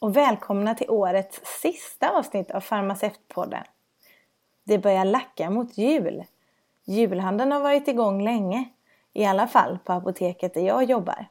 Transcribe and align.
Och 0.00 0.16
välkomna 0.16 0.74
till 0.74 0.90
årets 0.90 1.40
sista 1.62 2.10
avsnitt 2.10 2.50
av 2.50 2.60
Farmaceutpodden. 2.60 3.64
Det 4.64 4.78
börjar 4.78 5.04
lacka 5.04 5.50
mot 5.50 5.78
jul. 5.78 6.24
Julhandeln 6.84 7.52
har 7.52 7.60
varit 7.60 7.88
igång 7.88 8.24
länge, 8.24 8.64
i 9.12 9.24
alla 9.24 9.46
fall 9.46 9.78
på 9.84 9.92
apoteket 9.92 10.54
där 10.54 10.60
jag 10.60 10.84
jobbar. 10.84 11.26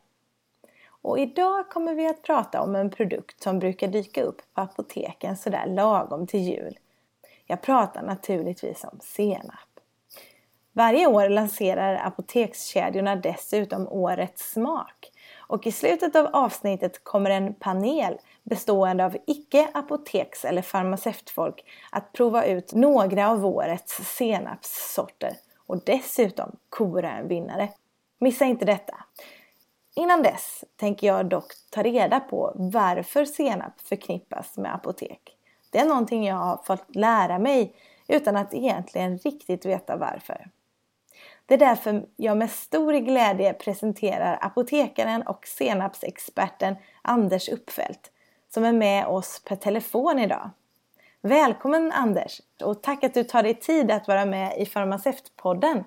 Och 1.02 1.20
idag 1.20 1.70
kommer 1.70 1.95
vi 1.95 2.07
att 2.07 2.21
prata 2.21 2.61
om 2.61 2.75
en 2.75 2.89
produkt 2.89 3.43
som 3.43 3.59
brukar 3.59 3.88
dyka 3.88 4.23
upp 4.23 4.41
på 4.53 4.61
apoteken 4.61 5.38
sådär 5.38 5.66
lagom 5.67 6.27
till 6.27 6.39
jul. 6.39 6.80
Jag 7.45 7.61
pratar 7.61 8.02
naturligtvis 8.02 8.83
om 8.83 8.99
senap. 9.02 9.70
Varje 10.72 11.08
år 11.08 11.30
lanserar 11.30 11.95
apotekskedjorna 11.95 13.16
dessutom 13.16 13.88
årets 13.88 14.52
smak. 14.52 15.11
Och 15.38 15.67
i 15.67 15.72
slutet 15.72 16.16
av 16.16 16.25
avsnittet 16.25 17.03
kommer 17.03 17.30
en 17.30 17.53
panel 17.53 18.17
bestående 18.43 19.05
av 19.05 19.17
icke 19.27 19.67
apoteks 19.73 20.45
eller 20.45 20.61
farmaceutfolk 20.61 21.66
att 21.91 22.13
prova 22.13 22.45
ut 22.45 22.73
några 22.73 23.30
av 23.30 23.45
årets 23.45 24.16
senapssorter 24.17 25.34
och 25.67 25.81
dessutom 25.85 26.55
kora 26.70 27.11
en 27.11 27.27
vinnare. 27.27 27.70
Missa 28.20 28.45
inte 28.45 28.66
detta! 28.66 28.95
Innan 29.95 30.23
dess 30.23 30.63
tänker 30.75 31.07
jag 31.07 31.25
dock 31.25 31.53
ta 31.70 31.83
reda 31.83 32.20
på 32.20 32.53
varför 32.55 33.25
senap 33.25 33.81
förknippas 33.81 34.58
med 34.58 34.75
apotek. 34.75 35.35
Det 35.69 35.80
är 35.80 35.86
någonting 35.86 36.25
jag 36.27 36.36
har 36.36 36.58
fått 36.64 36.95
lära 36.95 37.39
mig 37.39 37.75
utan 38.08 38.36
att 38.36 38.53
egentligen 38.53 39.17
riktigt 39.17 39.66
veta 39.66 39.97
varför. 39.97 40.49
Det 41.45 41.53
är 41.53 41.58
därför 41.58 42.05
jag 42.16 42.38
med 42.38 42.52
stor 42.52 42.94
glädje 42.94 43.53
presenterar 43.53 44.39
apotekaren 44.42 45.21
och 45.21 45.47
senapsexperten 45.47 46.75
Anders 47.02 47.49
Uppfält 47.49 48.11
som 48.53 48.64
är 48.64 48.73
med 48.73 49.08
oss 49.08 49.42
per 49.47 49.55
telefon 49.55 50.19
idag. 50.19 50.50
Välkommen 51.22 51.92
Anders 51.92 52.42
och 52.64 52.83
tack 52.83 53.03
att 53.03 53.14
du 53.14 53.23
tar 53.23 53.44
dig 53.44 53.53
tid 53.53 53.92
att 53.92 54.08
vara 54.08 54.25
med 54.25 54.58
i 54.58 54.66
Farmaceutpodden. 54.66 55.83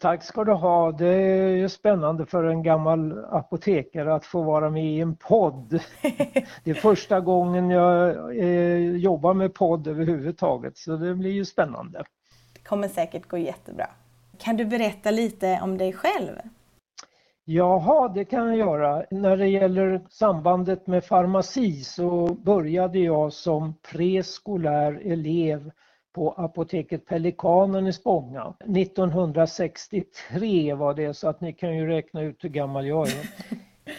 Tack 0.00 0.24
ska 0.24 0.44
du 0.44 0.52
ha. 0.52 0.92
Det 0.92 1.08
är 1.08 1.48
ju 1.48 1.68
spännande 1.68 2.26
för 2.26 2.44
en 2.44 2.62
gammal 2.62 3.24
apotekare 3.24 4.14
att 4.14 4.26
få 4.26 4.42
vara 4.42 4.70
med 4.70 4.84
i 4.84 5.00
en 5.00 5.16
podd. 5.16 5.80
Det 6.64 6.70
är 6.70 6.74
första 6.74 7.20
gången 7.20 7.70
jag 7.70 8.10
eh, 8.38 8.96
jobbar 8.96 9.34
med 9.34 9.54
podd 9.54 9.86
överhuvudtaget 9.86 10.76
så 10.76 10.96
det 10.96 11.14
blir 11.14 11.30
ju 11.30 11.44
spännande. 11.44 12.04
Det 12.52 12.60
kommer 12.60 12.88
säkert 12.88 13.28
gå 13.28 13.38
jättebra. 13.38 13.86
Kan 14.38 14.56
du 14.56 14.64
berätta 14.64 15.10
lite 15.10 15.60
om 15.62 15.78
dig 15.78 15.92
själv? 15.92 16.32
Jaha, 17.50 18.08
det 18.08 18.24
kan 18.24 18.46
jag 18.46 18.56
göra. 18.56 19.04
När 19.10 19.36
det 19.36 19.48
gäller 19.48 20.00
sambandet 20.10 20.86
med 20.86 21.04
farmaci 21.04 21.84
så 21.84 22.34
började 22.34 22.98
jag 22.98 23.32
som 23.32 23.74
preskolär 23.92 25.00
elev 25.04 25.70
på 26.14 26.32
apoteket 26.32 27.06
Pelikanen 27.06 27.86
i 27.86 27.92
Spånga. 27.92 28.54
1963 28.60 30.74
var 30.74 30.94
det 30.94 31.14
så 31.14 31.28
att 31.28 31.40
ni 31.40 31.52
kan 31.52 31.76
ju 31.76 31.86
räkna 31.86 32.22
ut 32.22 32.44
hur 32.44 32.48
gammal 32.48 32.86
jag 32.86 33.08
är. 33.08 33.26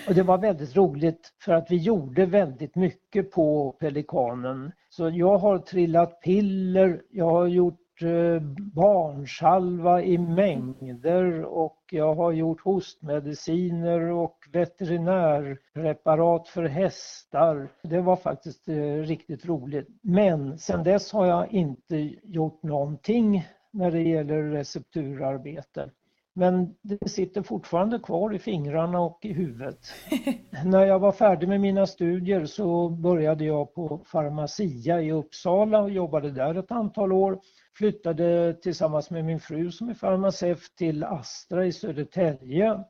Och 0.08 0.16
det 0.16 0.24
var 0.24 0.38
väldigt 0.38 0.76
roligt 0.76 1.34
för 1.42 1.52
att 1.52 1.72
vi 1.72 1.76
gjorde 1.76 2.26
väldigt 2.26 2.76
mycket 2.76 3.32
på 3.32 3.72
Pelikanen. 3.72 4.72
Så 4.90 5.10
jag 5.10 5.38
har 5.38 5.58
trillat 5.58 6.22
piller, 6.22 7.02
jag 7.12 7.30
har 7.30 7.48
gjort 7.48 7.89
Eh, 8.02 8.42
barnsalva 8.76 10.04
i 10.04 10.18
mängder 10.18 11.44
och 11.44 11.80
jag 11.92 12.16
har 12.16 12.32
gjort 12.32 12.62
hostmediciner 12.62 14.02
och 14.02 14.38
veterinärpreparat 14.52 16.48
för 16.48 16.64
hästar. 16.64 17.70
Det 17.84 18.02
var 18.02 18.16
faktiskt 18.16 18.70
eh, 18.70 18.94
riktigt 18.94 19.46
roligt. 19.46 19.88
Men 20.02 20.58
sen 20.58 20.84
dess 20.84 21.14
har 21.14 21.26
jag 21.26 21.54
inte 21.54 21.98
gjort 22.24 22.64
någonting 22.64 23.48
när 23.72 23.92
det 23.92 24.02
gäller 24.02 24.44
recepturarbete. 24.44 25.90
Men 26.34 26.76
det 26.82 27.10
sitter 27.10 27.42
fortfarande 27.42 28.00
kvar 28.00 28.36
i 28.36 28.40
fingrarna 28.40 29.00
och 29.00 29.20
i 29.22 29.34
huvudet. 29.34 29.80
När 30.66 30.86
jag 30.86 31.00
var 31.00 31.12
färdig 31.12 31.50
med 31.50 31.62
mina 31.62 31.88
studier 31.88 32.46
så 32.46 32.90
började 32.90 33.46
jag 33.46 33.74
på 33.74 33.98
Pharmacia 34.12 35.02
i 35.02 35.12
Uppsala 35.12 35.82
och 35.82 35.90
jobbade 35.90 36.32
där 36.32 36.56
ett 36.56 36.72
antal 36.72 37.12
år 37.14 37.40
flyttade 37.78 38.54
tillsammans 38.54 39.10
med 39.10 39.26
min 39.26 39.40
fru 39.40 39.72
som 39.72 39.90
är 39.90 39.94
farmaceut 39.94 40.76
till 40.78 41.04
Astra 41.04 41.66
i 41.66 41.72
Södertälje. 41.72 42.84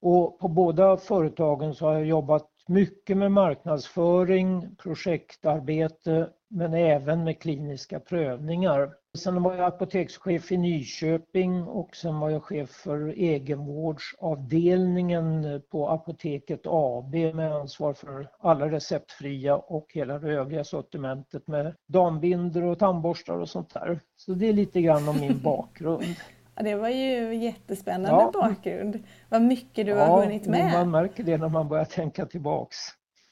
Och 0.00 0.38
på 0.38 0.48
båda 0.48 0.96
företagen 0.96 1.74
så 1.74 1.86
har 1.86 1.94
jag 1.94 2.06
jobbat 2.06 2.48
mycket 2.68 3.16
med 3.16 3.32
marknadsföring, 3.32 4.76
projektarbete 4.76 6.30
men 6.48 6.74
även 6.74 7.24
med 7.24 7.40
kliniska 7.42 8.00
prövningar. 8.00 8.92
Sen 9.18 9.42
var 9.42 9.54
jag 9.54 9.66
apotekschef 9.66 10.52
i 10.52 10.56
Nyköping 10.56 11.62
och 11.62 11.96
sen 11.96 12.20
var 12.20 12.30
jag 12.30 12.42
chef 12.42 12.70
för 12.70 13.08
egenvårdsavdelningen 13.08 15.62
på 15.70 15.88
Apoteket 15.88 16.60
AB 16.64 17.14
med 17.14 17.52
ansvar 17.52 17.92
för 17.92 18.28
alla 18.38 18.70
receptfria 18.70 19.56
och 19.56 19.86
hela 19.94 20.18
det 20.18 20.32
övriga 20.32 20.64
sortimentet 20.64 21.46
med 21.46 21.74
dambinder 21.86 22.64
och 22.64 22.78
tandborstar 22.78 23.38
och 23.38 23.48
sånt 23.48 23.74
där. 23.74 24.00
Så 24.16 24.32
det 24.32 24.46
är 24.46 24.52
lite 24.52 24.80
grann 24.80 25.08
om 25.08 25.20
min 25.20 25.40
bakgrund. 25.42 26.16
Ja, 26.54 26.62
det 26.62 26.74
var 26.74 26.88
ju 26.88 27.34
jättespännande 27.34 28.10
ja. 28.10 28.30
bakgrund. 28.34 28.98
Vad 29.28 29.42
mycket 29.42 29.86
du 29.86 29.92
ja, 29.92 30.04
har 30.04 30.24
hunnit 30.24 30.46
med. 30.46 30.72
man 30.72 30.90
märker 30.90 31.24
det 31.24 31.38
när 31.38 31.48
man 31.48 31.68
börjar 31.68 31.84
tänka 31.84 32.26
tillbaks. 32.26 32.76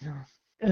Ja. 0.00 0.12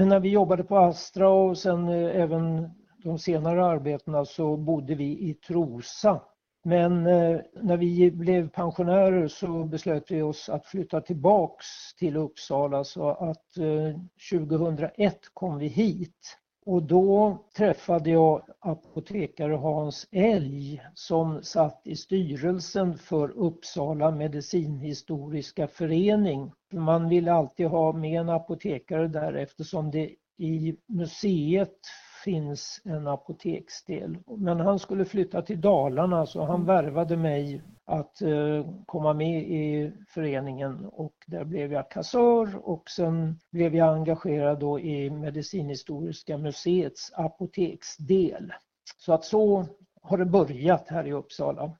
När 0.05 0.19
vi 0.19 0.29
jobbade 0.29 0.63
på 0.63 0.77
Astra 0.77 1.29
och 1.29 1.57
sen 1.57 1.89
eh, 1.89 2.21
även 2.21 2.69
de 3.05 3.19
senare 3.19 3.65
arbetena 3.65 4.25
så 4.25 4.57
bodde 4.57 4.95
vi 4.95 5.29
i 5.29 5.33
Trosa. 5.33 6.21
Men 6.63 7.07
eh, 7.07 7.39
när 7.61 7.77
vi 7.77 8.11
blev 8.11 8.49
pensionärer 8.49 9.27
så 9.27 9.63
beslöt 9.63 10.11
vi 10.11 10.21
oss 10.21 10.49
att 10.49 10.65
flytta 10.65 11.01
tillbaks 11.01 11.65
till 11.99 12.17
Uppsala 12.17 12.83
så 12.83 13.09
att 13.09 13.57
eh, 13.57 13.99
2001 14.31 15.19
kom 15.33 15.57
vi 15.57 15.67
hit. 15.67 16.37
Och 16.65 16.83
då 16.83 17.37
träffade 17.57 18.09
jag 18.09 18.41
apotekare 18.59 19.53
Hans 19.53 20.07
Elg 20.11 20.81
som 20.93 21.43
satt 21.43 21.81
i 21.83 21.95
styrelsen 21.95 22.97
för 22.97 23.29
Uppsala 23.29 24.11
medicinhistoriska 24.11 25.67
förening. 25.67 26.51
Man 26.73 27.09
ville 27.09 27.33
alltid 27.33 27.67
ha 27.67 27.93
med 27.93 28.19
en 28.19 28.29
apotekare 28.29 29.07
där 29.07 29.33
eftersom 29.33 29.91
det 29.91 30.15
i 30.37 30.75
museet 30.87 31.79
finns 32.25 32.81
en 32.85 33.07
apoteksdel. 33.07 34.17
Men 34.27 34.59
han 34.59 34.79
skulle 34.79 35.05
flytta 35.05 35.41
till 35.41 35.61
Dalarna 35.61 36.25
så 36.25 36.41
han 36.41 36.55
mm. 36.55 36.67
värvade 36.67 37.17
mig 37.17 37.61
att 37.85 38.21
eh, 38.21 38.65
komma 38.85 39.13
med 39.13 39.41
i 39.41 39.91
föreningen 40.07 40.85
och 40.85 41.13
där 41.27 41.43
blev 41.43 41.73
jag 41.73 41.91
kassör 41.91 42.69
och 42.69 42.89
sen 42.89 43.39
blev 43.51 43.75
jag 43.75 43.93
engagerad 43.93 44.59
då 44.59 44.79
i 44.79 45.09
Medicinhistoriska 45.09 46.37
museets 46.37 47.11
apoteksdel. 47.13 48.53
Så 48.97 49.13
att 49.13 49.25
så 49.25 49.65
har 50.01 50.17
det 50.17 50.25
börjat 50.25 50.89
här 50.89 51.07
i 51.07 51.13
Uppsala. 51.13 51.71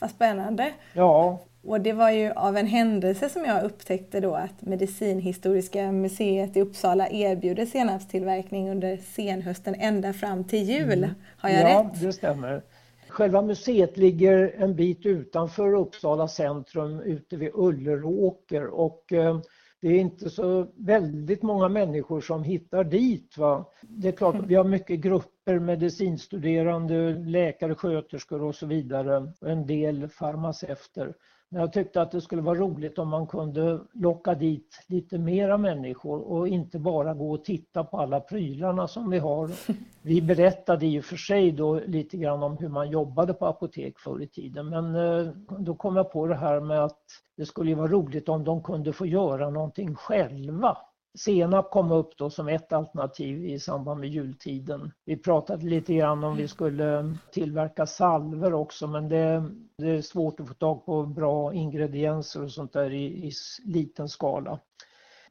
Vad 0.00 0.10
spännande! 0.10 0.72
Ja. 0.94 1.38
Och 1.66 1.80
det 1.80 1.92
var 1.92 2.10
ju 2.10 2.30
av 2.30 2.56
en 2.56 2.66
händelse 2.66 3.28
som 3.28 3.44
jag 3.44 3.64
upptäckte 3.64 4.20
då 4.20 4.34
att 4.34 4.62
Medicinhistoriska 4.62 5.92
museet 5.92 6.56
i 6.56 6.60
Uppsala 6.60 7.08
erbjuder 7.08 7.66
senapstillverkning 7.66 8.70
under 8.70 8.96
senhösten 8.96 9.74
ända 9.74 10.12
fram 10.12 10.44
till 10.44 10.62
jul. 10.62 11.04
Mm. 11.04 11.10
Har 11.38 11.50
jag 11.50 11.60
ja, 11.60 11.66
rätt? 11.66 11.90
Ja, 12.00 12.06
det 12.06 12.12
stämmer. 12.12 12.62
Själva 13.08 13.42
museet 13.42 13.96
ligger 13.96 14.54
en 14.58 14.74
bit 14.74 15.06
utanför 15.06 15.74
Uppsala 15.74 16.28
centrum 16.28 17.00
ute 17.00 17.36
vid 17.36 17.50
Ulleråker 17.54 18.66
och 18.66 19.12
eh, 19.12 19.40
det 19.80 19.88
är 19.88 20.00
inte 20.00 20.30
så 20.30 20.66
väldigt 20.76 21.42
många 21.42 21.68
människor 21.68 22.20
som 22.20 22.42
hittar 22.42 22.84
dit. 22.84 23.38
Va? 23.38 23.64
Det 23.82 24.08
är 24.08 24.12
klart, 24.12 24.36
vi 24.46 24.54
har 24.54 24.64
mycket 24.64 25.00
grupper, 25.00 25.58
medicinstuderande, 25.58 27.14
läkare, 27.14 27.74
sköterskor 27.74 28.42
och 28.42 28.54
så 28.54 28.66
vidare. 28.66 29.32
Och 29.40 29.50
en 29.50 29.66
del 29.66 30.08
farmaceuter. 30.08 31.14
Men 31.54 31.60
jag 31.60 31.72
tyckte 31.72 32.02
att 32.02 32.10
det 32.10 32.20
skulle 32.20 32.42
vara 32.42 32.58
roligt 32.58 32.98
om 32.98 33.08
man 33.08 33.26
kunde 33.26 33.80
locka 33.92 34.34
dit 34.34 34.84
lite 34.86 35.18
mera 35.18 35.58
människor 35.58 36.20
och 36.20 36.48
inte 36.48 36.78
bara 36.78 37.14
gå 37.14 37.34
och 37.34 37.44
titta 37.44 37.84
på 37.84 37.98
alla 37.98 38.20
prylarna 38.20 38.88
som 38.88 39.10
vi 39.10 39.18
har. 39.18 39.50
Vi 40.02 40.22
berättade 40.22 40.86
i 40.86 41.00
och 41.00 41.04
för 41.04 41.16
sig 41.16 41.52
då 41.52 41.80
lite 41.86 42.16
grann 42.16 42.42
om 42.42 42.56
hur 42.56 42.68
man 42.68 42.90
jobbade 42.90 43.34
på 43.34 43.46
apotek 43.46 43.98
förr 43.98 44.22
i 44.22 44.26
tiden 44.26 44.68
men 44.68 44.94
eh, 44.94 45.32
då 45.58 45.74
kom 45.74 45.96
jag 45.96 46.12
på 46.12 46.26
det 46.26 46.34
här 46.34 46.60
med 46.60 46.84
att 46.84 47.02
det 47.36 47.46
skulle 47.46 47.74
vara 47.74 47.88
roligt 47.88 48.28
om 48.28 48.44
de 48.44 48.62
kunde 48.62 48.92
få 48.92 49.06
göra 49.06 49.50
någonting 49.50 49.94
själva. 49.94 50.76
Senap 51.18 51.70
kom 51.70 51.92
upp 51.92 52.18
då 52.18 52.30
som 52.30 52.48
ett 52.48 52.72
alternativ 52.72 53.44
i 53.44 53.58
samband 53.58 54.00
med 54.00 54.08
jultiden. 54.08 54.92
Vi 55.04 55.16
pratade 55.16 55.66
lite 55.66 55.94
grann 55.94 56.24
om 56.24 56.36
vi 56.36 56.48
skulle 56.48 57.16
tillverka 57.32 57.86
salver 57.86 58.54
också 58.54 58.86
men 58.86 59.08
det, 59.08 59.44
det 59.78 59.90
är 59.90 60.02
svårt 60.02 60.40
att 60.40 60.48
få 60.48 60.54
tag 60.54 60.86
på 60.86 61.06
bra 61.06 61.54
ingredienser 61.54 62.42
och 62.42 62.50
sånt 62.50 62.72
där 62.72 62.90
i, 62.90 63.04
i 63.04 63.32
liten 63.64 64.08
skala. 64.08 64.58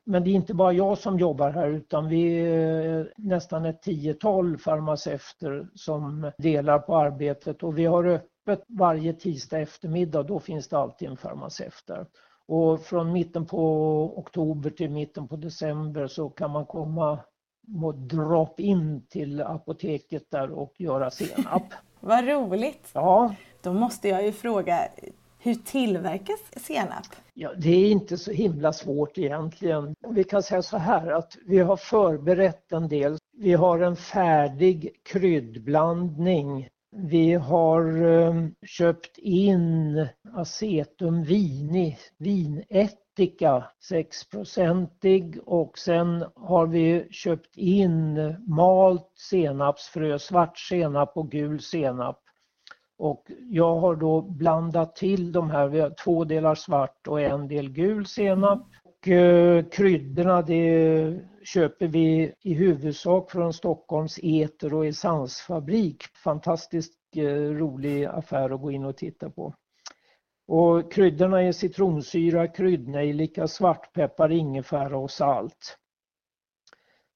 Men 0.05 0.23
det 0.23 0.29
är 0.29 0.33
inte 0.33 0.53
bara 0.53 0.73
jag 0.73 0.97
som 0.97 1.19
jobbar 1.19 1.51
här 1.51 1.69
utan 1.69 2.07
vi 2.07 2.39
är 2.39 3.13
nästan 3.17 3.65
ett 3.65 3.81
tiotal 3.81 4.57
farmaceuter 4.57 5.67
som 5.75 6.31
delar 6.37 6.79
på 6.79 6.97
arbetet 6.97 7.63
och 7.63 7.77
vi 7.77 7.85
har 7.85 8.05
öppet 8.05 8.63
varje 8.67 9.13
tisdag 9.13 9.59
eftermiddag. 9.59 10.23
Då 10.23 10.39
finns 10.39 10.67
det 10.67 10.77
alltid 10.77 11.09
en 11.09 11.17
farmaceut 11.17 11.83
där. 11.87 12.05
Och 12.47 12.81
från 12.81 13.11
mitten 13.11 13.45
på 13.45 13.63
oktober 14.19 14.69
till 14.69 14.89
mitten 14.89 15.27
på 15.27 15.35
december 15.35 16.07
så 16.07 16.29
kan 16.29 16.51
man 16.51 16.65
komma 16.65 17.19
och 17.83 17.95
drop 17.95 18.59
in 18.59 19.05
till 19.09 19.41
apoteket 19.41 20.23
där 20.29 20.51
och 20.51 20.73
göra 20.77 21.11
senap. 21.11 21.63
Vad 21.99 22.27
roligt! 22.27 22.89
Ja. 22.93 23.35
Då 23.61 23.73
måste 23.73 24.09
jag 24.09 24.25
ju 24.25 24.31
fråga, 24.31 24.87
hur 25.39 25.55
tillverkas 25.55 26.39
senap? 26.55 27.05
Ja, 27.33 27.53
det 27.57 27.69
är 27.69 27.91
inte 27.91 28.17
så 28.17 28.31
himla 28.31 28.73
svårt 28.73 29.17
egentligen. 29.17 29.95
Vi 30.09 30.23
kan 30.23 30.43
säga 30.43 30.61
så 30.61 30.77
här 30.77 31.11
att 31.11 31.37
vi 31.45 31.59
har 31.59 31.77
förberett 31.77 32.71
en 32.71 32.87
del. 32.87 33.17
Vi 33.37 33.53
har 33.53 33.79
en 33.79 33.95
färdig 33.95 34.89
kryddblandning. 35.03 36.69
Vi 36.95 37.33
har 37.33 38.05
eh, 38.05 38.33
köpt 38.65 39.17
in 39.17 40.07
acetum 40.33 41.23
vini, 41.23 41.97
vinättika 42.17 43.63
6-procentig 43.91 45.39
och 45.45 45.77
sen 45.77 46.25
har 46.35 46.67
vi 46.67 47.07
köpt 47.11 47.57
in 47.57 48.35
malt 48.47 49.11
senapsfrö, 49.15 50.19
svart 50.19 50.57
senap 50.57 51.11
och 51.17 51.31
gul 51.31 51.59
senap. 51.61 52.19
Och 52.97 53.23
jag 53.49 53.75
har 53.75 53.95
då 53.95 54.21
blandat 54.21 54.95
till 54.95 55.31
de 55.31 55.49
här, 55.49 55.67
vi 55.67 55.79
har 55.79 55.89
två 56.03 56.23
delar 56.23 56.55
svart 56.55 57.07
och 57.07 57.21
en 57.21 57.47
del 57.47 57.69
gul 57.69 58.05
senap. 58.05 58.67
Och, 58.83 59.07
eh, 59.07 59.65
kryddorna 59.71 60.41
det 60.41 60.53
är 60.53 61.32
köper 61.45 61.87
vi 61.87 62.33
i 62.41 62.53
huvudsak 62.53 63.31
från 63.31 63.53
Stockholms 63.53 64.19
eter 64.23 64.73
och 64.73 64.85
essensfabrik. 64.85 66.03
Fantastiskt 66.23 66.93
eh, 67.15 67.23
rolig 67.33 68.05
affär 68.05 68.49
att 68.49 68.61
gå 68.61 68.71
in 68.71 68.85
och 68.85 68.97
titta 68.97 69.29
på. 69.29 69.53
Och 70.47 70.91
kryddorna 70.93 71.41
är 71.41 71.51
citronsyra, 71.51 72.47
kryddnejlika, 72.47 73.47
svartpeppar, 73.47 74.31
ingefära 74.31 74.97
och 74.97 75.11
salt. 75.11 75.77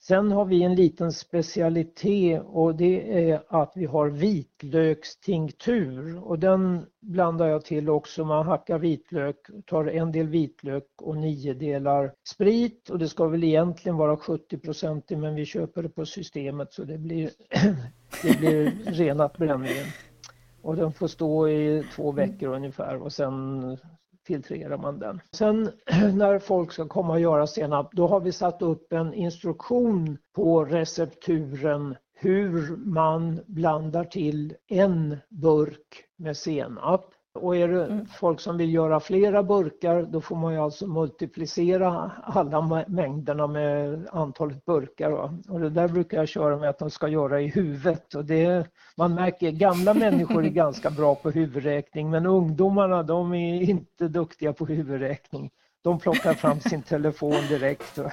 Sen 0.00 0.32
har 0.32 0.44
vi 0.44 0.62
en 0.62 0.74
liten 0.74 1.12
specialitet 1.12 2.42
och 2.44 2.74
det 2.74 3.30
är 3.30 3.42
att 3.48 3.72
vi 3.74 3.86
har 3.86 4.08
vitlökstinktur 4.08 6.22
och 6.24 6.38
den 6.38 6.86
blandar 7.00 7.46
jag 7.46 7.64
till 7.64 7.90
också. 7.90 8.24
Man 8.24 8.46
hackar 8.46 8.78
vitlök, 8.78 9.36
tar 9.66 9.84
en 9.84 10.12
del 10.12 10.28
vitlök 10.28 10.86
och 10.96 11.16
nio 11.16 11.54
delar 11.54 12.12
sprit 12.28 12.90
och 12.90 12.98
det 12.98 13.08
ska 13.08 13.26
väl 13.26 13.44
egentligen 13.44 13.96
vara 13.96 14.16
70% 14.16 15.16
men 15.16 15.34
vi 15.34 15.44
köper 15.44 15.82
det 15.82 15.88
på 15.88 16.06
systemet 16.06 16.72
så 16.72 16.84
det 16.84 16.98
blir, 16.98 17.30
det 18.22 18.38
blir 18.38 18.72
renat 18.84 19.36
brännvin. 19.36 19.86
Och 20.62 20.76
den 20.76 20.92
får 20.92 21.08
stå 21.08 21.48
i 21.48 21.84
två 21.94 22.12
veckor 22.12 22.54
ungefär 22.54 23.02
och 23.02 23.12
sen 23.12 23.62
filtrerar 24.28 24.78
man 24.78 24.98
den. 24.98 25.20
Sen 25.32 25.70
när 26.14 26.38
folk 26.38 26.72
ska 26.72 26.88
komma 26.88 27.12
och 27.12 27.20
göra 27.20 27.46
senap, 27.46 27.88
då 27.92 28.06
har 28.06 28.20
vi 28.20 28.32
satt 28.32 28.62
upp 28.62 28.92
en 28.92 29.14
instruktion 29.14 30.18
på 30.34 30.64
recepturen 30.64 31.96
hur 32.14 32.76
man 32.76 33.40
blandar 33.46 34.04
till 34.04 34.54
en 34.66 35.16
burk 35.28 36.04
med 36.16 36.36
senap. 36.36 37.14
Och 37.34 37.56
är 37.56 37.68
det 37.68 37.84
mm. 37.84 38.06
folk 38.06 38.40
som 38.40 38.56
vill 38.56 38.74
göra 38.74 39.00
flera 39.00 39.42
burkar 39.42 40.02
då 40.02 40.20
får 40.20 40.36
man 40.36 40.52
ju 40.52 40.58
alltså 40.58 40.86
multiplicera 40.86 42.12
alla 42.24 42.84
mängderna 42.88 43.46
med 43.46 44.06
antalet 44.12 44.64
burkar. 44.64 45.10
Va? 45.10 45.34
Och 45.48 45.60
det 45.60 45.70
där 45.70 45.88
brukar 45.88 46.18
jag 46.18 46.28
köra 46.28 46.56
med 46.56 46.68
att 46.68 46.78
de 46.78 46.90
ska 46.90 47.08
göra 47.08 47.40
i 47.40 47.46
huvudet. 47.46 48.14
Och 48.14 48.24
det, 48.24 48.66
man 48.96 49.14
märker 49.14 49.50
gamla 49.50 49.94
människor 49.94 50.44
är 50.44 50.48
ganska 50.64 50.90
bra 50.90 51.14
på 51.14 51.30
huvudräkning 51.30 52.10
men 52.10 52.26
ungdomarna 52.26 53.02
de 53.02 53.34
är 53.34 53.62
inte 53.62 54.08
duktiga 54.08 54.52
på 54.52 54.66
huvudräkning. 54.66 55.50
De 55.82 55.98
plockar 55.98 56.34
fram 56.34 56.60
sin 56.60 56.82
telefon 56.82 57.46
direkt. 57.48 57.98
Va? 57.98 58.12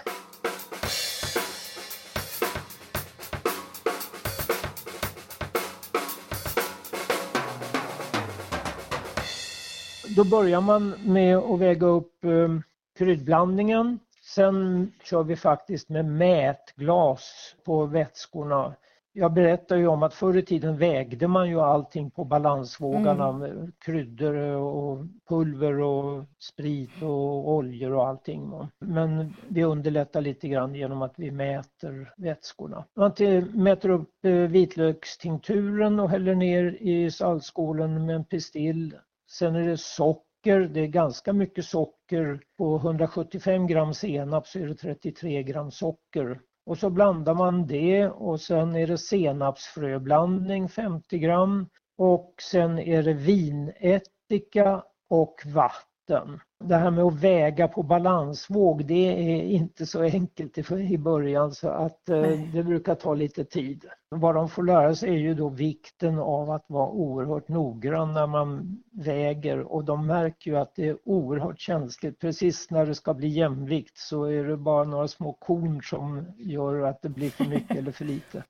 Då 10.16 10.24
börjar 10.24 10.62
man 10.62 10.94
med 11.06 11.38
att 11.38 11.60
väga 11.60 11.88
upp 11.88 12.24
eh, 12.24 12.50
kryddblandningen. 12.98 14.00
Sen 14.22 14.92
kör 15.04 15.24
vi 15.24 15.36
faktiskt 15.36 15.90
med 15.90 16.06
mätglas 16.06 17.56
på 17.66 17.86
vätskorna. 17.86 18.74
Jag 19.14 19.34
berättade 19.34 19.82
ju 19.82 19.88
om 19.88 20.04
att 20.04 20.14
förr 20.14 20.38
i 20.38 20.42
tiden 20.42 20.78
vägde 20.78 21.28
man 21.28 21.50
ju 21.50 21.62
allting 21.62 22.12
på 22.12 22.24
balansvågarna 22.24 23.30
mm. 23.30 23.72
kryddor 23.80 24.36
och 24.36 25.06
pulver 25.30 25.80
och 25.80 26.24
sprit 26.40 27.02
och 27.02 27.50
oljor 27.50 27.94
och 27.94 28.08
allting. 28.08 28.52
Men 28.80 29.34
vi 29.48 29.64
underlättar 29.64 30.22
lite 30.22 30.48
grann 30.48 30.76
genom 30.76 31.02
att 31.02 31.14
vi 31.18 31.32
mäter 31.32 32.14
vätskorna. 32.18 32.86
Man 32.96 33.12
mäter 33.54 33.90
upp 33.90 34.26
eh, 34.26 34.32
vitlökstinkturen 34.32 36.00
och 36.00 36.10
häller 36.10 36.36
ner 36.36 36.78
i 36.80 37.12
saltskålen 37.12 38.06
med 38.06 38.16
en 38.16 38.26
pistill 38.26 38.96
Sen 39.32 39.56
är 39.56 39.68
det 39.68 39.78
socker, 39.78 40.60
det 40.60 40.80
är 40.80 40.88
ganska 40.88 41.34
mycket 41.34 41.66
socker. 41.66 42.42
På 42.58 42.76
175 42.76 43.68
gram 43.68 43.94
senap 43.94 44.48
så 44.48 44.60
är 44.60 44.68
det 44.68 44.76
33 44.76 45.44
gram 45.44 45.72
socker. 45.72 46.40
Och 46.66 46.78
så 46.78 46.90
blandar 46.90 47.34
man 47.34 47.68
det 47.68 48.08
och 48.08 48.42
sen 48.42 48.76
är 48.76 48.88
det 48.88 48.98
senapsfröblandning 48.98 50.70
50 50.70 51.20
gram 51.20 51.70
och 51.98 52.34
sen 52.52 52.80
är 52.80 53.04
det 53.04 53.14
vinättika 53.14 54.84
och 55.10 55.36
vatten 55.46 56.40
det 56.68 56.76
här 56.76 56.92
med 56.92 57.04
att 57.04 57.14
väga 57.14 57.68
på 57.68 57.84
balansvåg 57.84 58.86
det 58.86 59.08
är 59.08 59.44
inte 59.44 59.86
så 59.86 60.02
enkelt 60.02 60.72
i 60.72 60.98
början 60.98 61.52
så 61.52 61.70
att 61.70 62.10
eh, 62.10 62.22
det 62.54 62.64
brukar 62.64 62.96
ta 62.96 63.14
lite 63.14 63.46
tid. 63.46 63.86
Vad 64.10 64.36
de 64.36 64.50
får 64.50 64.64
lära 64.64 64.96
sig 64.96 65.10
är 65.10 65.18
ju 65.18 65.34
då 65.34 65.50
vikten 65.50 66.20
av 66.20 66.52
att 66.52 66.66
vara 66.68 66.90
oerhört 66.90 67.48
noggrann 67.48 68.14
när 68.14 68.28
man 68.28 68.78
väger 68.92 69.60
och 69.60 69.84
de 69.84 70.08
märker 70.08 70.52
ju 70.52 70.58
att 70.58 70.76
det 70.76 70.88
är 70.88 70.98
oerhört 71.06 71.60
känsligt. 71.60 72.20
Precis 72.20 72.72
när 72.72 72.86
det 72.86 72.96
ska 72.96 73.14
bli 73.14 73.28
jämvikt 73.28 73.98
så 73.98 74.24
är 74.24 74.44
det 74.44 74.58
bara 74.58 74.84
några 74.84 75.08
små 75.08 75.34
korn 75.34 75.82
som 75.84 76.26
gör 76.38 76.82
att 76.82 77.02
det 77.02 77.10
blir 77.10 77.30
för 77.30 77.46
mycket 77.46 77.78
eller 77.78 77.92
för 77.92 78.06
lite. 78.06 78.44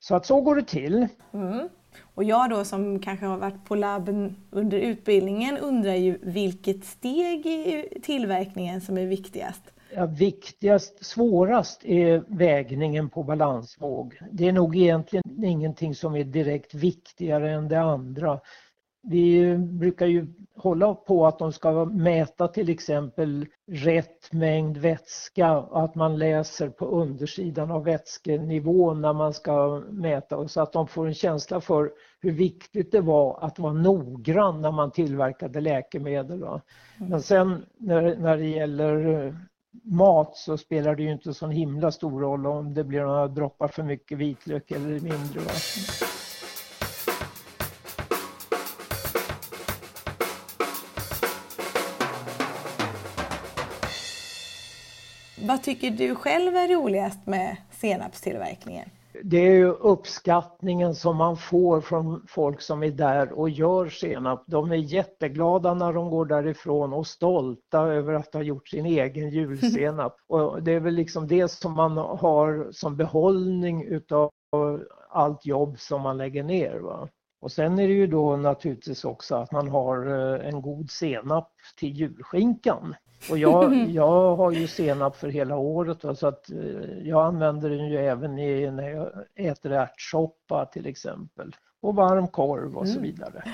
Så 0.00 0.14
att 0.14 0.26
så 0.26 0.40
går 0.40 0.56
det 0.56 0.64
till. 0.64 1.08
Mm. 1.32 1.68
Och 2.14 2.24
jag 2.24 2.50
då 2.50 2.64
som 2.64 2.98
kanske 2.98 3.26
har 3.26 3.38
varit 3.38 3.64
på 3.64 3.74
labben 3.74 4.36
under 4.50 4.78
utbildningen 4.78 5.58
undrar 5.58 5.94
ju 5.94 6.18
vilket 6.22 6.84
steg 6.84 7.46
i 7.46 7.88
tillverkningen 8.02 8.80
som 8.80 8.98
är 8.98 9.06
viktigast? 9.06 9.62
Ja, 9.94 10.06
viktigast, 10.06 11.04
svårast 11.04 11.84
är 11.84 12.24
vägningen 12.28 13.10
på 13.10 13.22
balansvåg. 13.22 14.20
Det 14.32 14.48
är 14.48 14.52
nog 14.52 14.76
egentligen 14.76 15.44
ingenting 15.44 15.94
som 15.94 16.16
är 16.16 16.24
direkt 16.24 16.74
viktigare 16.74 17.50
än 17.52 17.68
det 17.68 17.80
andra. 17.80 18.40
Vi 19.02 19.56
brukar 19.58 20.06
ju 20.06 20.26
hålla 20.58 20.94
på 20.94 21.26
att 21.26 21.38
de 21.38 21.52
ska 21.52 21.84
mäta 21.84 22.48
till 22.48 22.68
exempel 22.68 23.46
rätt 23.70 24.32
mängd 24.32 24.76
vätska, 24.76 25.48
att 25.72 25.94
man 25.94 26.18
läser 26.18 26.68
på 26.68 26.86
undersidan 26.86 27.70
av 27.70 27.84
vätskenivån 27.84 29.00
när 29.00 29.12
man 29.12 29.32
ska 29.32 29.82
mäta 29.90 30.48
så 30.48 30.60
att 30.60 30.72
de 30.72 30.88
får 30.88 31.06
en 31.06 31.14
känsla 31.14 31.60
för 31.60 31.90
hur 32.20 32.32
viktigt 32.32 32.92
det 32.92 33.00
var 33.00 33.38
att 33.44 33.58
vara 33.58 33.72
noggrann 33.72 34.62
när 34.62 34.72
man 34.72 34.90
tillverkade 34.90 35.60
läkemedel. 35.60 36.42
Mm. 36.42 36.60
Men 36.96 37.22
sen 37.22 37.66
när, 37.78 38.16
när 38.16 38.36
det 38.36 38.46
gäller 38.46 39.26
eh, 39.26 39.34
mat 39.82 40.36
så 40.36 40.56
spelar 40.58 40.94
det 40.94 41.02
ju 41.02 41.12
inte 41.12 41.34
så 41.34 41.46
himla 41.46 41.92
stor 41.92 42.20
roll 42.20 42.46
om 42.46 42.74
det 42.74 42.84
blir 42.84 43.00
några 43.00 43.28
droppar 43.28 43.68
för 43.68 43.82
mycket 43.82 44.18
vitlök 44.18 44.70
eller 44.70 45.00
mindre. 45.00 45.40
Va? 45.40 46.07
Vad 55.48 55.62
tycker 55.62 55.90
du 55.90 56.14
själv 56.14 56.56
är 56.56 56.68
roligast 56.68 57.26
med 57.26 57.56
senapstillverkningen? 57.70 58.88
Det 59.22 59.36
är 59.36 59.52
ju 59.52 59.68
uppskattningen 59.68 60.94
som 60.94 61.16
man 61.16 61.36
får 61.36 61.80
från 61.80 62.26
folk 62.28 62.60
som 62.60 62.82
är 62.82 62.90
där 62.90 63.32
och 63.32 63.50
gör 63.50 63.88
senap. 63.88 64.44
De 64.46 64.72
är 64.72 64.76
jätteglada 64.76 65.74
när 65.74 65.92
de 65.92 66.10
går 66.10 66.26
därifrån 66.26 66.92
och 66.92 67.06
stolta 67.06 67.78
över 67.78 68.14
att 68.14 68.34
ha 68.34 68.42
gjort 68.42 68.68
sin 68.68 68.86
egen 68.86 69.30
julsenap. 69.30 70.16
Och 70.26 70.62
det 70.62 70.72
är 70.72 70.80
väl 70.80 70.94
liksom 70.94 71.26
det 71.26 71.48
som 71.48 71.72
man 71.72 71.96
har 71.96 72.68
som 72.72 72.96
behållning 72.96 73.84
utav 73.84 74.30
allt 75.10 75.46
jobb 75.46 75.78
som 75.78 76.02
man 76.02 76.16
lägger 76.16 76.42
ner. 76.42 76.78
Va? 76.78 77.08
Och 77.40 77.52
sen 77.52 77.78
är 77.78 77.88
det 77.88 77.94
ju 77.94 78.06
då 78.06 78.36
naturligtvis 78.36 79.04
också 79.04 79.34
att 79.34 79.52
man 79.52 79.68
har 79.68 80.06
eh, 80.06 80.48
en 80.48 80.62
god 80.62 80.90
senap 80.90 81.52
till 81.76 81.92
julskinkan. 81.92 82.94
Och 83.30 83.38
jag, 83.38 83.74
jag 83.90 84.36
har 84.36 84.52
ju 84.52 84.66
senap 84.66 85.16
för 85.16 85.28
hela 85.28 85.56
året 85.56 86.18
så 86.18 86.26
att 86.26 86.50
eh, 86.50 87.08
jag 87.08 87.26
använder 87.26 87.70
den 87.70 87.88
ju 87.88 87.96
även 87.96 88.38
i, 88.38 88.70
när 88.70 88.90
jag 88.90 89.10
äter 89.34 89.72
ärtsoppa 89.72 90.66
till 90.72 90.86
exempel. 90.86 91.56
Och 91.80 91.94
varm 91.94 92.28
korv 92.28 92.76
och 92.76 92.88
så 92.88 92.98
mm. 92.98 93.02
vidare. 93.02 93.44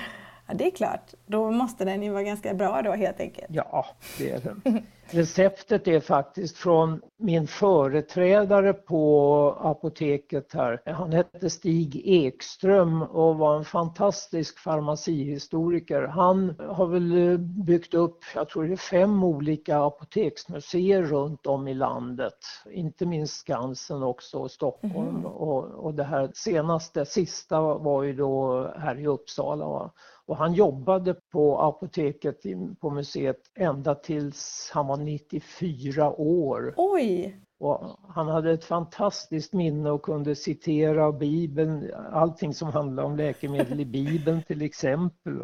Ja, 0.47 0.53
det 0.53 0.67
är 0.67 0.71
klart. 0.71 1.13
Då 1.25 1.51
måste 1.51 1.85
den 1.85 2.03
ju 2.03 2.09
vara 2.09 2.23
ganska 2.23 2.53
bra 2.53 2.81
då 2.81 2.91
helt 2.91 3.19
enkelt. 3.19 3.47
Ja, 3.49 3.85
det 4.17 4.31
är 4.31 4.39
den. 4.39 4.83
Receptet 5.09 5.87
är 5.87 5.99
faktiskt 5.99 6.57
från 6.57 7.01
min 7.17 7.47
företrädare 7.47 8.73
på 8.73 9.57
apoteket 9.61 10.53
här. 10.53 10.81
Han 10.85 11.11
hette 11.11 11.49
Stig 11.49 12.01
Ekström 12.05 13.01
och 13.01 13.37
var 13.37 13.57
en 13.57 13.65
fantastisk 13.65 14.59
farmacihistoriker. 14.59 16.01
Han 16.01 16.55
har 16.69 16.87
väl 16.87 17.37
byggt 17.39 17.93
upp, 17.93 18.23
jag 18.35 18.49
tror 18.49 18.63
det 18.63 18.73
är 18.73 18.77
fem 18.77 19.23
olika 19.23 19.79
apoteksmuseer 19.79 21.01
runt 21.01 21.47
om 21.47 21.67
i 21.67 21.73
landet. 21.73 22.37
Inte 22.71 23.05
minst 23.05 23.33
Skansen 23.33 24.03
också 24.03 24.37
och 24.37 24.51
Stockholm. 24.51 25.09
Mm. 25.09 25.25
Och, 25.25 25.63
och 25.63 25.93
det 25.93 26.03
här 26.03 26.31
senaste, 26.33 27.05
sista 27.05 27.61
var 27.61 28.03
ju 28.03 28.13
då 28.13 28.67
här 28.77 28.99
i 28.99 29.07
Uppsala. 29.07 29.91
Och 30.27 30.37
han 30.37 30.53
jobbade 30.53 31.15
på 31.31 31.61
apoteket 31.61 32.41
på 32.79 32.89
museet 32.89 33.39
ända 33.55 33.95
tills 33.95 34.71
han 34.73 34.87
var 34.87 34.97
94 34.97 36.11
år. 36.11 36.73
Oj! 36.77 37.39
Och 37.59 37.99
han 38.07 38.27
hade 38.27 38.51
ett 38.51 38.65
fantastiskt 38.65 39.53
minne 39.53 39.91
och 39.91 40.01
kunde 40.01 40.35
citera 40.35 41.11
Bibeln, 41.11 41.91
allting 42.11 42.53
som 42.53 42.67
handlar 42.67 43.03
om 43.03 43.15
läkemedel 43.15 43.79
i 43.79 43.85
Bibeln 43.85 44.43
till 44.43 44.61
exempel. 44.61 45.41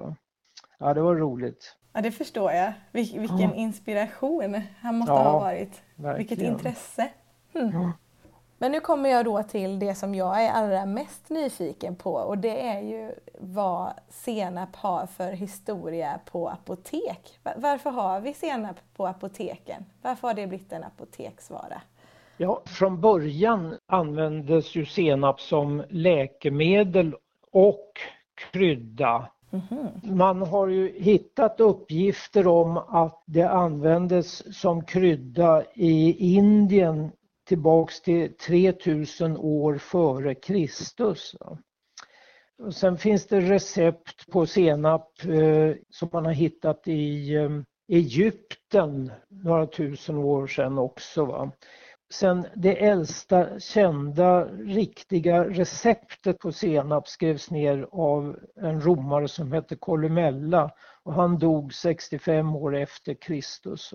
Ja, 0.80 0.94
det 0.94 1.02
var 1.02 1.16
roligt. 1.16 1.78
Ja, 1.94 2.02
det 2.02 2.12
förstår 2.12 2.52
jag. 2.52 2.74
Vil 2.92 3.20
vilken 3.20 3.40
ja. 3.40 3.54
inspiration 3.56 4.62
han 4.82 4.96
måste 4.96 5.14
ja, 5.14 5.24
ha 5.24 5.40
varit. 5.40 5.82
Verkligen. 5.96 6.18
Vilket 6.18 6.42
intresse. 6.42 7.10
Hm. 7.54 7.70
Ja. 7.74 7.94
Men 8.62 8.72
nu 8.72 8.80
kommer 8.80 9.10
jag 9.10 9.26
då 9.26 9.44
till 9.44 9.80
det 9.80 9.96
som 9.96 10.16
jag 10.16 10.44
är 10.44 10.52
allra 10.52 10.86
mest 10.86 11.30
nyfiken 11.30 11.96
på 11.96 12.14
och 12.14 12.38
det 12.38 12.68
är 12.68 12.82
ju 12.82 13.12
vad 13.40 13.94
senap 14.10 14.76
har 14.76 15.06
för 15.06 15.32
historia 15.32 16.20
på 16.32 16.50
apotek. 16.50 17.40
Varför 17.56 17.90
har 17.90 18.20
vi 18.20 18.34
senap 18.34 18.76
på 18.96 19.08
apoteken? 19.08 19.86
Varför 20.02 20.28
har 20.28 20.36
det 20.36 20.48
blivit 20.48 20.74
en 20.74 20.84
apoteksvara? 20.84 21.82
Ja, 22.38 22.62
från 22.66 23.02
början 23.02 23.76
användes 23.88 24.76
ju 24.76 24.86
senap 24.86 25.42
som 25.42 25.84
läkemedel 25.90 27.16
och 27.52 27.92
krydda. 28.52 29.30
Mm 29.52 29.66
-hmm. 29.70 30.16
Man 30.16 30.42
har 30.42 30.68
ju 30.68 31.00
hittat 31.00 31.60
uppgifter 31.60 32.48
om 32.48 32.78
att 32.78 33.24
det 33.26 33.50
användes 33.50 34.60
som 34.60 34.84
krydda 34.84 35.64
i 35.74 36.12
Indien 36.36 37.12
tillbaks 37.52 38.02
till 38.02 38.34
3000 38.38 39.38
år 39.38 39.78
före 39.78 40.36
Kristus. 40.36 41.36
Och 42.64 42.76
sen 42.76 42.98
finns 42.98 43.28
det 43.28 43.40
recept 43.40 44.32
på 44.32 44.46
senap 44.46 45.26
eh, 45.26 45.76
som 45.90 46.10
man 46.14 46.26
har 46.26 46.34
hittat 46.34 46.88
i 46.88 47.36
eh, 47.36 47.50
Egypten 47.88 49.12
några 49.30 49.68
tusen 49.68 50.18
år 50.18 50.48
sedan 50.48 50.78
också. 50.78 51.26
Va? 51.26 51.52
Sen 52.12 52.46
det 52.56 52.86
äldsta 52.86 53.60
kända 53.60 54.46
riktiga 54.46 55.44
receptet 55.44 56.40
på 56.40 56.52
senap 56.52 57.08
skrevs 57.08 57.52
ner 57.52 57.88
av 57.92 58.40
en 58.56 58.82
romare 58.82 59.28
som 59.28 59.52
hette 59.52 59.76
Columella 59.76 60.72
och 61.04 61.14
han 61.14 61.40
dog 61.40 61.74
65 61.74 62.56
år 62.56 62.76
efter 62.76 63.14
Kristus. 63.14 63.94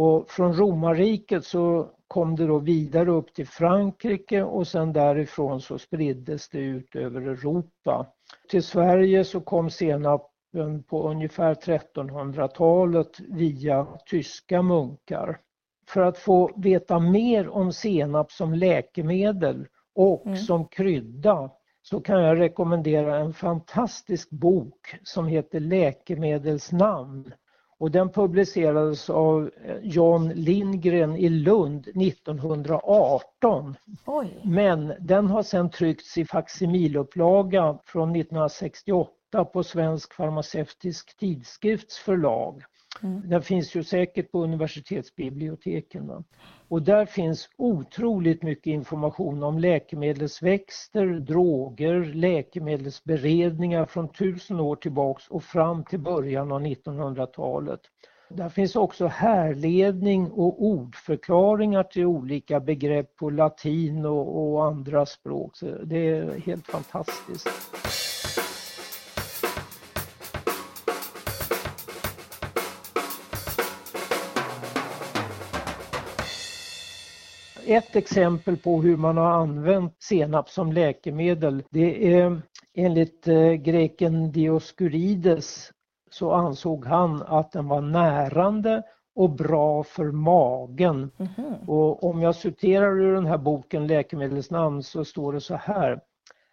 Och 0.00 0.30
från 0.30 0.52
romarriket 0.52 1.44
så 1.44 1.90
kom 2.08 2.36
det 2.36 2.46
då 2.46 2.58
vidare 2.58 3.10
upp 3.10 3.34
till 3.34 3.46
Frankrike 3.46 4.42
och 4.42 4.66
sen 4.66 4.92
därifrån 4.92 5.60
så 5.60 5.78
spriddes 5.78 6.48
det 6.48 6.58
ut 6.58 6.96
över 6.96 7.20
Europa. 7.20 8.06
Till 8.50 8.62
Sverige 8.62 9.24
så 9.24 9.40
kom 9.40 9.70
senapen 9.70 10.82
på 10.88 11.08
ungefär 11.08 11.54
1300-talet 11.54 13.20
via 13.20 13.86
tyska 14.06 14.62
munkar. 14.62 15.40
För 15.88 16.00
att 16.00 16.18
få 16.18 16.50
veta 16.56 16.98
mer 16.98 17.48
om 17.48 17.72
senap 17.72 18.32
som 18.32 18.54
läkemedel 18.54 19.66
och 19.94 20.26
mm. 20.26 20.36
som 20.36 20.68
krydda 20.68 21.50
så 21.82 22.00
kan 22.00 22.22
jag 22.22 22.40
rekommendera 22.40 23.16
en 23.18 23.32
fantastisk 23.32 24.30
bok 24.30 24.94
som 25.02 25.26
heter 25.26 25.60
Läkemedelsnamn 25.60 27.32
och 27.78 27.90
den 27.90 28.08
publicerades 28.08 29.10
av 29.10 29.50
eh, 29.64 29.76
John 29.82 30.28
Lindgren 30.28 31.16
i 31.16 31.28
Lund 31.28 31.88
1918. 31.88 33.76
Oj. 34.06 34.40
Men 34.44 34.92
den 35.00 35.26
har 35.26 35.42
sedan 35.42 35.70
tryckts 35.70 36.18
i 36.18 36.24
faksimilupplaga 36.24 37.78
från 37.84 38.10
1968 38.10 39.44
på 39.52 39.62
Svensk 39.62 40.14
farmaceutisk 40.14 41.16
tidskrifts 41.16 41.98
förlag. 41.98 42.62
Mm. 43.02 43.22
Den 43.28 43.42
finns 43.42 43.74
ju 43.74 43.84
säkert 43.84 44.32
på 44.32 44.44
universitetsbiblioteken. 44.44 46.24
Och 46.68 46.82
där 46.82 47.06
finns 47.06 47.48
otroligt 47.56 48.42
mycket 48.42 48.66
information 48.66 49.42
om 49.42 49.58
läkemedelsväxter, 49.58 51.06
droger, 51.06 52.04
läkemedelsberedningar 52.04 53.86
från 53.86 54.12
tusen 54.12 54.60
år 54.60 54.76
tillbaks 54.76 55.28
och 55.28 55.44
fram 55.44 55.84
till 55.84 56.00
början 56.00 56.52
av 56.52 56.60
1900-talet. 56.60 57.80
Där 58.28 58.48
finns 58.48 58.76
också 58.76 59.06
härledning 59.06 60.30
och 60.30 60.62
ordförklaringar 60.62 61.82
till 61.82 62.04
olika 62.04 62.60
begrepp 62.60 63.16
på 63.16 63.30
latin 63.30 64.04
och, 64.04 64.52
och 64.52 64.64
andra 64.64 65.06
språk. 65.06 65.56
Så 65.56 65.66
det 65.66 66.08
är 66.08 66.38
helt 66.38 66.66
fantastiskt. 66.66 67.48
Ett 77.70 77.96
exempel 77.96 78.56
på 78.56 78.82
hur 78.82 78.96
man 78.96 79.16
har 79.16 79.30
använt 79.30 79.94
senap 79.98 80.50
som 80.50 80.72
läkemedel 80.72 81.62
det 81.70 82.14
är 82.14 82.42
enligt 82.74 83.28
eh, 83.28 83.52
greken 83.52 84.32
Dioskurides 84.32 85.72
så 86.10 86.32
ansåg 86.32 86.86
han 86.86 87.22
att 87.22 87.52
den 87.52 87.68
var 87.68 87.80
närande 87.80 88.82
och 89.14 89.30
bra 89.30 89.82
för 89.82 90.12
magen. 90.12 91.10
Mm 91.18 91.32
-hmm. 91.36 91.66
Och 91.66 92.04
om 92.04 92.22
jag 92.22 92.34
citerar 92.34 93.00
ur 93.00 93.14
den 93.14 93.26
här 93.26 93.38
boken 93.38 93.86
Läkemedelsnamn 93.86 94.82
så 94.82 95.04
står 95.04 95.32
det 95.32 95.40
så 95.40 95.54
här. 95.54 96.00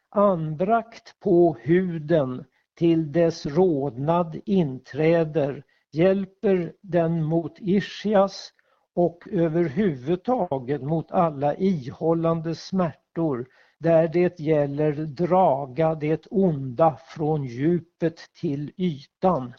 Anbrakt 0.10 1.19
på 1.19 1.57
huden 1.62 2.45
till 2.77 3.12
dess 3.12 3.45
rodnad 3.45 4.39
inträder 4.45 5.63
hjälper 5.91 6.74
den 6.81 7.24
mot 7.24 7.57
ischias 7.60 8.51
och 8.95 9.27
överhuvudtaget 9.31 10.81
mot 10.81 11.11
alla 11.11 11.55
ihållande 11.55 12.55
smärtor 12.55 13.47
där 13.79 14.07
det 14.07 14.39
gäller 14.39 14.91
draga 14.93 15.95
det 15.95 16.25
onda 16.25 16.97
från 17.07 17.43
djupet 17.43 18.19
till 18.39 18.71
ytan. 18.77 19.53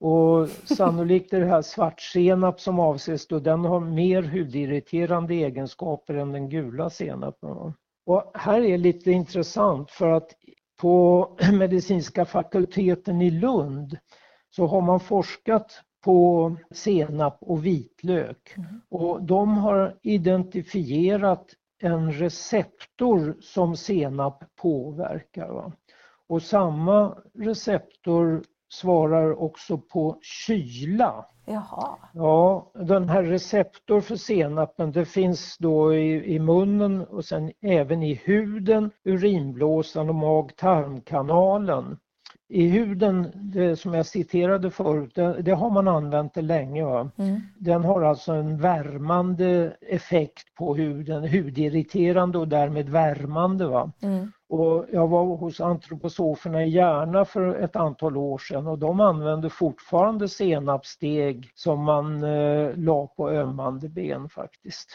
Och 0.00 0.48
sannolikt 0.48 1.32
är 1.32 1.40
det 1.40 1.46
här 1.46 1.62
svartsenap 1.62 2.60
som 2.60 2.80
avses 2.80 3.26
då 3.26 3.38
den 3.38 3.64
har 3.64 3.80
mer 3.80 4.22
hudirriterande 4.22 5.34
egenskaper 5.34 6.14
än 6.14 6.32
den 6.32 6.48
gula 6.48 6.90
senapen. 6.90 7.74
Och 8.06 8.30
här 8.34 8.60
är 8.60 8.78
lite 8.78 9.10
intressant 9.10 9.90
för 9.90 10.10
att 10.10 10.30
på 10.80 11.28
medicinska 11.52 12.24
fakulteten 12.24 13.22
i 13.22 13.30
Lund 13.30 13.98
så 14.50 14.66
har 14.66 14.80
man 14.80 15.00
forskat 15.00 15.82
på 16.04 16.56
senap 16.70 17.38
och 17.40 17.66
vitlök. 17.66 18.54
Mm. 18.56 18.80
Och 18.88 19.22
de 19.22 19.58
har 19.58 19.96
identifierat 20.02 21.46
en 21.78 22.12
receptor 22.12 23.36
som 23.40 23.76
senap 23.76 24.44
påverkar. 24.56 25.48
Va? 25.48 25.72
Och 26.28 26.42
samma 26.42 27.18
receptor 27.34 28.42
svarar 28.68 29.42
också 29.42 29.78
på 29.78 30.18
kyla. 30.22 31.26
Jaha. 31.46 31.98
Ja, 32.14 32.70
den 32.74 33.08
här 33.08 33.22
receptor 33.22 34.00
för 34.00 34.16
senapen 34.16 34.92
det 34.92 35.04
finns 35.04 35.58
då 35.58 35.94
i, 35.94 36.34
i 36.34 36.38
munnen 36.38 37.00
och 37.00 37.24
sen 37.24 37.52
även 37.60 38.02
i 38.02 38.14
huden, 38.14 38.90
urinblåsan 39.04 40.08
och 40.08 40.14
mag-tarmkanalen. 40.14 41.98
I 42.50 42.68
huden, 42.68 43.30
det 43.34 43.76
som 43.76 43.94
jag 43.94 44.06
citerade 44.06 44.70
förut, 44.70 45.14
det, 45.14 45.42
det 45.42 45.52
har 45.52 45.70
man 45.70 45.88
använt 45.88 46.34
det 46.34 46.42
länge. 46.42 46.82
Mm. 46.82 47.40
Den 47.58 47.84
har 47.84 48.02
alltså 48.02 48.32
en 48.32 48.60
värmande 48.60 49.76
effekt 49.80 50.54
på 50.54 50.74
huden, 50.74 51.28
hudirriterande 51.28 52.38
och 52.38 52.48
därmed 52.48 52.88
värmande. 52.88 53.66
Va? 53.66 53.92
Mm. 54.02 54.32
Och 54.48 54.86
jag 54.92 55.08
var 55.08 55.36
hos 55.36 55.60
antroposoferna 55.60 56.64
i 56.64 56.68
Järna 56.68 57.24
för 57.24 57.54
ett 57.54 57.76
antal 57.76 58.16
år 58.16 58.38
sedan 58.38 58.66
och 58.66 58.78
de 58.78 59.00
använder 59.00 59.48
fortfarande 59.48 60.28
senapssteg 60.28 61.50
som 61.54 61.84
man 61.84 62.24
eh, 62.24 62.70
la 62.76 63.06
på 63.06 63.30
ömmande 63.30 63.88
ben 63.88 64.28
faktiskt. 64.28 64.88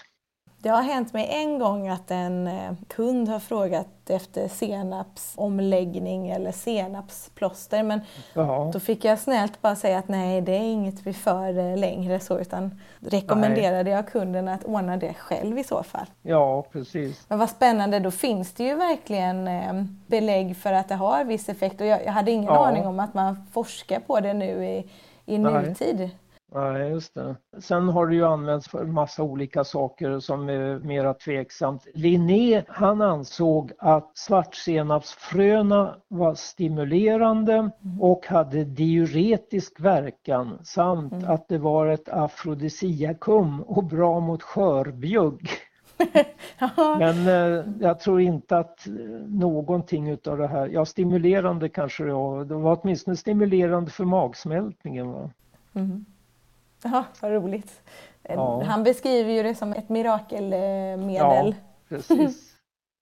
Det 0.63 0.70
har 0.70 0.82
hänt 0.82 1.13
mig 1.13 1.27
en 1.32 1.60
gång 1.60 1.88
att 1.88 2.12
en 2.12 2.48
eh, 2.48 2.74
kund 2.88 3.29
har 3.29 3.39
frågat 3.39 3.88
efter 4.10 4.48
senapsomläggning 4.48 6.29
eller 6.29 6.51
senapsplåster 6.51 7.84
men 7.84 8.01
ja. 8.34 8.70
då 8.74 8.79
fick 8.79 9.05
jag 9.05 9.20
snällt 9.20 9.62
bara 9.62 9.75
säga 9.75 9.98
att 9.98 10.08
nej 10.08 10.41
det 10.41 10.51
är 10.51 10.62
inget 10.62 11.08
vi 11.08 11.13
för 11.13 11.58
eh, 11.58 11.77
längre 11.77 12.20
så 12.20 12.39
utan 12.39 12.82
rekommenderade 13.00 13.84
nej. 13.84 13.93
jag 13.93 14.08
kunden 14.08 14.48
att 14.48 14.63
ordna 14.63 14.98
det 14.98 15.13
själv 15.13 15.60
i 15.60 15.63
så 15.63 15.84
fall. 15.84 16.08
Ja 16.22 16.65
precis. 16.72 17.25
Men 17.27 17.39
vad 17.39 17.50
spännande, 17.50 18.00
då 18.00 18.12
finns 18.12 18.53
det 18.53 18.63
ju 18.63 18.75
verkligen 18.75 19.48
eh, 19.48 19.84
belägg 20.08 20.58
för 20.58 20.74
att 20.74 20.89
det 20.89 20.96
har 20.96 21.24
viss 21.24 21.50
effekt 21.50 21.82
och 21.82 21.88
jag, 21.88 22.05
jag 22.05 22.12
hade 22.12 22.32
ingen 22.32 22.53
ja. 22.53 22.65
aning 22.65 22.88
om 22.88 23.00
att 23.00 23.13
man 23.13 23.48
forskar 23.51 24.00
på 24.00 24.20
det 24.20 24.34
nu 24.34 24.65
i, 24.65 24.89
i 25.25 25.38
nutid. 25.38 25.98
Nej, 25.98 26.17
just 26.89 27.13
det. 27.13 27.36
Sen 27.60 27.89
har 27.89 28.07
det 28.07 28.15
ju 28.15 28.25
använts 28.25 28.67
för 28.67 28.86
massa 28.86 29.24
olika 29.24 29.63
saker 29.63 30.19
som 30.19 30.50
är 30.50 30.79
mera 30.79 31.13
tveksamt. 31.13 31.88
Linné, 31.93 32.63
han 32.67 33.01
ansåg 33.01 33.72
att 33.77 34.17
svartsenapsfröna 34.17 35.95
var 36.07 36.36
stimulerande 36.36 37.69
och 38.00 38.27
hade 38.27 38.63
diuretisk 38.63 39.79
verkan 39.79 40.60
samt 40.63 41.13
mm. 41.13 41.29
att 41.29 41.48
det 41.48 41.57
var 41.57 41.88
ett 41.88 42.10
afrodisiakum 42.10 43.62
och 43.62 43.83
bra 43.83 44.19
mot 44.19 44.43
skörbjugg. 44.43 45.50
Men 47.00 47.27
eh, 47.27 47.65
jag 47.79 48.00
tror 48.00 48.22
inte 48.22 48.57
att 48.57 48.88
någonting 49.27 50.10
utav 50.10 50.38
det 50.38 50.48
här, 50.48 50.67
ja 50.67 50.86
stimulerande 50.86 51.69
kanske 51.69 52.03
det 52.03 52.13
var, 52.13 52.45
det 52.45 52.55
var 52.55 52.79
åtminstone 52.81 53.17
stimulerande 53.17 53.91
för 53.91 54.05
magsmältningen. 54.05 55.12
Va? 55.12 55.29
Mm. 55.74 56.05
Ja, 56.84 57.06
vad 57.22 57.32
roligt. 57.32 57.82
Ja. 58.22 58.63
Han 58.63 58.84
beskriver 58.84 59.32
ju 59.32 59.44
det 59.44 59.56
som 59.56 59.74
ett 59.74 59.90
mirakelmedel. 59.90 61.16
Ja, 61.18 61.54
precis. 61.90 62.50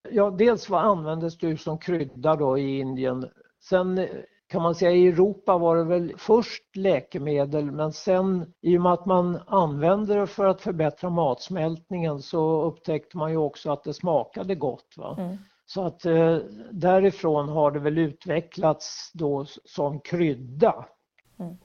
Ja, 0.09 0.29
dels 0.29 0.69
vad 0.69 0.85
användes 0.85 1.37
det 1.37 1.57
som 1.57 1.77
krydda 1.77 2.35
då 2.35 2.57
i 2.57 2.79
Indien. 2.79 3.29
Sen 3.63 4.07
kan 4.47 4.61
man 4.61 4.75
säga 4.75 4.91
i 4.91 5.07
Europa 5.07 5.57
var 5.57 5.77
det 5.77 5.83
väl 5.83 6.13
först 6.17 6.75
läkemedel 6.75 7.71
men 7.71 7.93
sen 7.93 8.53
i 8.61 8.77
och 8.77 8.81
med 8.81 8.93
att 8.93 9.05
man 9.05 9.39
använde 9.47 10.15
det 10.15 10.27
för 10.27 10.45
att 10.45 10.61
förbättra 10.61 11.09
matsmältningen 11.09 12.19
så 12.21 12.61
upptäckte 12.61 13.17
man 13.17 13.31
ju 13.31 13.37
också 13.37 13.71
att 13.71 13.83
det 13.83 13.93
smakade 13.93 14.55
gott. 14.55 14.93
Va? 14.97 15.15
Mm. 15.19 15.37
Så 15.65 15.85
att 15.85 16.05
eh, 16.05 16.37
därifrån 16.71 17.49
har 17.49 17.71
det 17.71 17.79
väl 17.79 17.97
utvecklats 17.97 19.11
då 19.13 19.45
som 19.65 19.99
krydda. 19.99 20.85
Mm. 21.39 21.57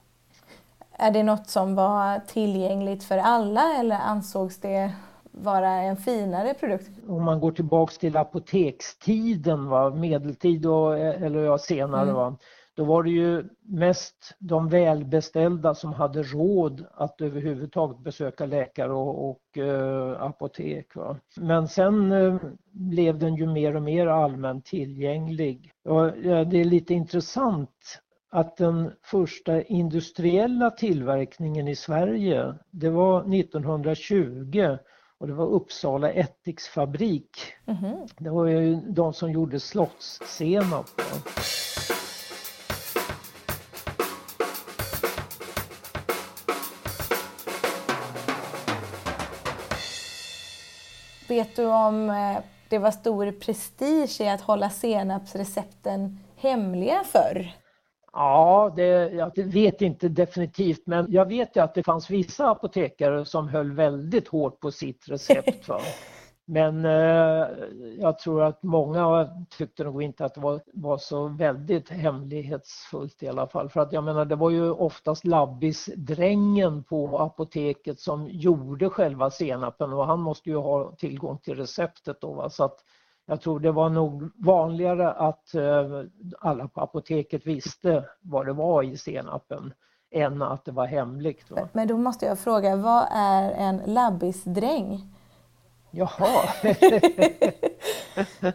Är 0.99 1.11
det 1.11 1.23
något 1.23 1.49
som 1.49 1.75
var 1.75 2.19
tillgängligt 2.19 3.03
för 3.03 3.17
alla 3.17 3.79
eller 3.79 3.95
ansågs 3.95 4.59
det 4.59 4.91
vara 5.31 5.69
en 5.69 5.97
finare 5.97 6.53
produkt? 6.53 6.89
Om 7.07 7.23
man 7.23 7.39
går 7.39 7.51
tillbaks 7.51 7.97
till 7.97 8.17
apotekstiden, 8.17 9.69
va? 9.69 9.89
medeltid 9.89 10.65
och, 10.65 10.99
eller 10.99 11.39
ja, 11.43 11.57
senare, 11.57 12.03
mm. 12.03 12.15
va? 12.15 12.37
då 12.75 12.83
var 12.83 13.03
det 13.03 13.09
ju 13.09 13.43
mest 13.61 14.35
de 14.39 14.69
välbeställda 14.69 15.75
som 15.75 15.93
hade 15.93 16.23
råd 16.23 16.85
att 16.93 17.21
överhuvudtaget 17.21 17.99
besöka 17.99 18.45
läkare 18.45 18.93
och, 18.93 19.29
och 19.29 19.57
eh, 19.57 20.21
apotek. 20.21 20.95
Va? 20.95 21.17
Men 21.35 21.67
sen 21.67 22.11
eh, 22.11 22.35
blev 22.71 23.19
den 23.19 23.35
ju 23.35 23.47
mer 23.47 23.75
och 23.75 23.81
mer 23.81 24.07
allmänt 24.07 24.65
tillgänglig. 24.65 25.71
Och, 25.85 26.05
ja, 26.23 26.43
det 26.43 26.61
är 26.61 26.65
lite 26.65 26.93
intressant 26.93 28.01
att 28.29 28.57
den 28.57 28.91
första 29.03 29.61
industriella 29.61 30.71
tillverkningen 30.71 31.67
i 31.67 31.75
Sverige, 31.75 32.53
det 32.71 32.89
var 32.89 33.35
1920 33.35 34.77
och 35.17 35.27
det 35.27 35.33
var 35.33 35.47
Uppsala 35.47 36.11
ättiksfabrik. 36.11 37.29
Mm 37.65 37.79
-hmm. 37.79 38.09
Det 38.17 38.29
var 38.29 38.45
ju 38.45 38.75
de 38.75 39.13
som 39.13 39.31
gjorde 39.31 39.59
slottssenap. 39.59 40.85
Vet 51.27 51.55
du 51.55 51.65
om 51.65 52.09
eh, 52.09 52.37
det 52.69 52.77
var 52.77 52.91
stor 52.91 53.31
prestige 53.31 54.21
i 54.21 54.29
att 54.29 54.41
hålla 54.41 54.69
senapsrecepten 54.69 56.19
hemliga 56.35 57.03
förr? 57.03 57.66
Ja, 58.19 58.73
det, 58.75 59.11
jag 59.13 59.31
vet 59.35 59.81
inte 59.81 60.09
definitivt 60.09 60.81
men 60.85 61.05
jag 61.09 61.25
vet 61.25 61.55
ju 61.55 61.63
att 61.63 61.73
det 61.73 61.83
fanns 61.83 62.09
vissa 62.09 62.49
apotekare 62.49 63.25
som 63.25 63.47
höll 63.47 63.71
väldigt 63.71 64.27
hårt 64.27 64.59
på 64.59 64.71
sitt 64.71 65.09
recept. 65.09 65.67
Va? 65.67 65.79
Men 66.49 66.85
eh, 66.85 67.47
jag 67.99 68.19
tror 68.19 68.43
att 68.43 68.63
många 68.63 69.29
tyckte 69.57 69.83
nog 69.83 70.03
inte 70.03 70.25
att 70.25 70.33
det 70.33 70.41
var, 70.41 70.61
var, 70.73 70.97
så 70.97 71.27
väldigt 71.27 71.89
hemlighetsfullt 71.89 73.23
i 73.23 73.27
alla 73.27 73.47
fall. 73.47 73.69
För 73.69 73.79
att 73.79 73.93
jag 73.93 74.03
menar 74.03 74.25
det 74.25 74.35
var 74.35 74.49
ju 74.49 74.71
oftast 74.71 75.25
labbisdrängen 75.25 76.83
på 76.83 77.19
apoteket 77.19 77.99
som 77.99 78.27
gjorde 78.29 78.89
själva 78.89 79.29
senapen 79.29 79.93
och 79.93 80.05
han 80.05 80.19
måste 80.19 80.49
ju 80.49 80.55
ha 80.55 80.95
tillgång 80.95 81.37
till 81.37 81.55
receptet 81.55 82.21
då. 82.21 82.33
Va? 82.33 82.49
Så 82.49 82.63
att 82.63 82.83
jag 83.29 83.41
tror 83.41 83.59
det 83.59 83.71
var 83.71 83.89
nog 83.89 84.29
vanligare 84.35 85.11
att 85.11 85.53
eh, 85.53 86.01
alla 86.39 86.67
på 86.67 86.81
apoteket 86.81 87.47
visste 87.47 88.05
vad 88.21 88.45
det 88.45 88.53
var 88.53 88.83
i 88.83 88.97
senapen 88.97 89.73
än 90.11 90.41
att 90.41 90.65
det 90.65 90.71
var 90.71 90.85
hemligt. 90.85 91.51
Va? 91.51 91.69
Men 91.73 91.87
då 91.87 91.97
måste 91.97 92.25
jag 92.25 92.39
fråga, 92.39 92.75
vad 92.75 93.07
är 93.11 93.51
en 93.51 93.81
labbisdräng? 93.85 95.13
Jaha. 95.91 96.49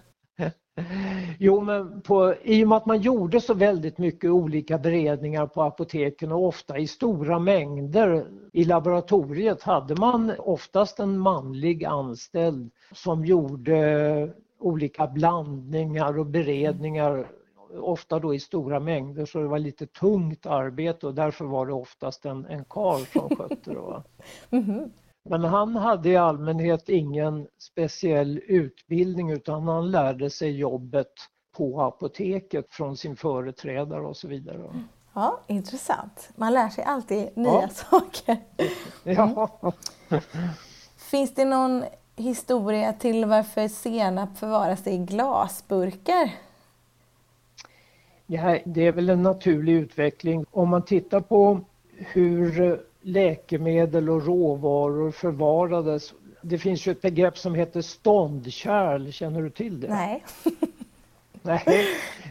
Jo, 1.38 1.60
men 1.60 2.00
på, 2.00 2.34
i 2.42 2.64
och 2.64 2.68
med 2.68 2.76
att 2.76 2.86
man 2.86 3.00
gjorde 3.00 3.40
så 3.40 3.54
väldigt 3.54 3.98
mycket 3.98 4.30
olika 4.30 4.78
beredningar 4.78 5.46
på 5.46 5.62
apoteken 5.62 6.32
och 6.32 6.46
ofta 6.46 6.78
i 6.78 6.86
stora 6.86 7.38
mängder 7.38 8.26
i 8.52 8.64
laboratoriet 8.64 9.62
hade 9.62 9.94
man 9.94 10.32
oftast 10.38 11.00
en 11.00 11.18
manlig 11.18 11.84
anställd 11.84 12.70
som 12.92 13.24
gjorde 13.24 14.34
olika 14.62 15.06
blandningar 15.06 16.18
och 16.18 16.26
beredningar 16.26 17.30
ofta 17.80 18.18
då 18.18 18.34
i 18.34 18.40
stora 18.40 18.80
mängder 18.80 19.26
så 19.26 19.38
det 19.38 19.48
var 19.48 19.58
lite 19.58 19.86
tungt 19.86 20.46
arbete 20.46 21.06
och 21.06 21.14
därför 21.14 21.44
var 21.44 21.66
det 21.66 21.72
oftast 21.72 22.24
en, 22.24 22.46
en 22.46 22.64
karl 22.64 23.00
som 23.12 23.36
skötte 23.36 23.70
det. 23.70 24.02
Mm 24.50 24.64
-hmm. 24.64 24.90
Men 25.24 25.44
han 25.44 25.76
hade 25.76 26.08
i 26.08 26.16
allmänhet 26.16 26.88
ingen 26.88 27.46
speciell 27.58 28.40
utbildning 28.46 29.30
utan 29.30 29.68
han 29.68 29.90
lärde 29.90 30.30
sig 30.30 30.50
jobbet 30.50 31.12
på 31.56 31.82
apoteket 31.82 32.66
från 32.70 32.96
sin 32.96 33.16
företrädare 33.16 34.06
och 34.06 34.16
så 34.16 34.28
vidare. 34.28 34.84
Ja, 35.14 35.40
intressant. 35.46 36.30
Man 36.36 36.52
lär 36.52 36.68
sig 36.68 36.84
alltid 36.84 37.36
nya 37.36 37.52
ja. 37.52 37.68
saker. 37.90 38.36
Ja. 39.04 39.72
Finns 40.96 41.34
det 41.34 41.44
någon 41.44 41.84
historia 42.16 42.92
till 42.92 43.24
varför 43.24 43.68
senap 43.68 44.38
förvaras 44.38 44.86
i 44.86 44.98
glasburkar? 44.98 46.30
Ja, 48.26 48.58
det 48.64 48.86
är 48.86 48.92
väl 48.92 49.10
en 49.10 49.22
naturlig 49.22 49.72
utveckling. 49.72 50.46
Om 50.50 50.68
man 50.68 50.84
tittar 50.84 51.20
på 51.20 51.60
hur 51.96 52.80
läkemedel 53.02 54.10
och 54.10 54.26
råvaror 54.26 55.10
förvarades. 55.10 56.14
Det 56.42 56.58
finns 56.58 56.86
ju 56.86 56.92
ett 56.92 57.02
begrepp 57.02 57.38
som 57.38 57.54
heter 57.54 57.82
ståndkärl, 57.82 59.12
känner 59.12 59.42
du 59.42 59.50
till 59.50 59.80
det? 59.80 59.88
Nej. 59.88 60.24
Nej. 61.42 61.86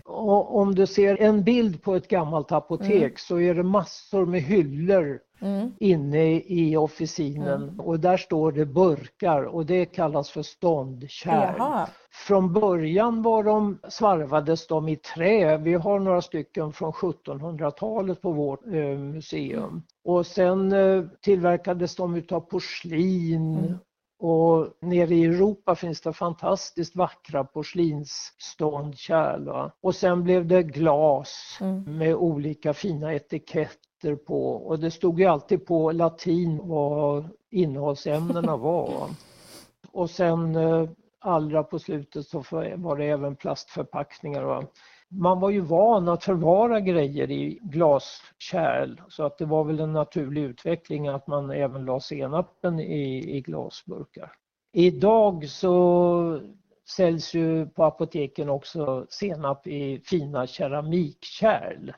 Och 0.05 0.57
om 0.57 0.75
du 0.75 0.87
ser 0.87 1.21
en 1.21 1.43
bild 1.43 1.83
på 1.83 1.95
ett 1.95 2.07
gammalt 2.07 2.51
apotek 2.51 3.01
mm. 3.01 3.13
så 3.17 3.39
är 3.39 3.53
det 3.53 3.63
massor 3.63 4.25
med 4.25 4.41
hyllor 4.41 5.19
mm. 5.41 5.71
inne 5.79 6.35
i 6.35 6.77
officinen 6.77 7.63
mm. 7.63 7.79
och 7.79 7.99
där 7.99 8.17
står 8.17 8.51
det 8.51 8.65
burkar 8.65 9.43
och 9.43 9.65
det 9.65 9.85
kallas 9.85 10.29
för 10.29 10.41
ståndkärl. 10.41 11.55
Jaha. 11.57 11.87
Från 12.11 12.53
början 12.53 13.21
var 13.21 13.43
de, 13.43 13.79
svarvades 13.89 14.67
de 14.67 14.87
i 14.87 14.95
trä. 14.95 15.57
Vi 15.57 15.73
har 15.73 15.99
några 15.99 16.21
stycken 16.21 16.73
från 16.73 16.91
1700-talet 16.91 18.21
på 18.21 18.31
vårt 18.31 18.65
eh, 18.65 18.97
museum. 18.97 19.83
Och 20.03 20.25
sen 20.25 20.71
eh, 20.71 21.03
tillverkades 21.21 21.95
de 21.95 22.15
utav 22.15 22.39
porslin 22.39 23.57
mm 23.57 23.77
Och 24.23 24.67
nere 24.81 25.15
i 25.15 25.25
Europa 25.25 25.75
finns 25.75 26.01
det 26.01 26.13
fantastiskt 26.13 26.95
vackra 26.95 27.43
porslinsståndkärl. 27.43 29.71
Och 29.81 29.95
sen 29.95 30.23
blev 30.23 30.47
det 30.47 30.63
glas 30.63 31.57
mm. 31.61 31.97
med 31.97 32.15
olika 32.15 32.73
fina 32.73 33.13
etiketter 33.13 33.90
på 34.15 34.51
och 34.51 34.79
det 34.79 34.91
stod 34.91 35.19
ju 35.19 35.25
alltid 35.25 35.65
på 35.65 35.91
latin 35.91 36.59
vad 36.63 37.29
innehållsämnena 37.49 38.57
var. 38.57 39.09
Och 39.91 40.09
sen 40.09 40.55
eh, 40.55 40.89
allra 41.19 41.63
på 41.63 41.79
slutet 41.79 42.27
så 42.27 42.43
var 42.75 42.97
det 42.97 43.05
även 43.05 43.35
plastförpackningar. 43.35 44.43
Va? 44.43 44.63
man 45.11 45.39
var 45.39 45.49
ju 45.49 45.59
van 45.59 46.09
att 46.09 46.23
förvara 46.23 46.79
grejer 46.79 47.31
i 47.31 47.59
glaskärl 47.61 49.01
så 49.09 49.23
att 49.23 49.37
det 49.37 49.45
var 49.45 49.63
väl 49.63 49.79
en 49.79 49.93
naturlig 49.93 50.41
utveckling 50.41 51.07
att 51.07 51.27
man 51.27 51.51
även 51.51 51.85
la 51.85 51.99
senapen 51.99 52.79
i, 52.79 53.37
i 53.37 53.41
glasburkar. 53.41 54.31
Idag 54.73 55.49
så 55.49 56.41
säljs 56.95 57.33
ju 57.33 57.65
på 57.65 57.83
apoteken 57.83 58.49
också 58.49 59.05
senap 59.09 59.67
i 59.67 60.01
fina 60.05 60.47
keramikkärl. 60.47 61.91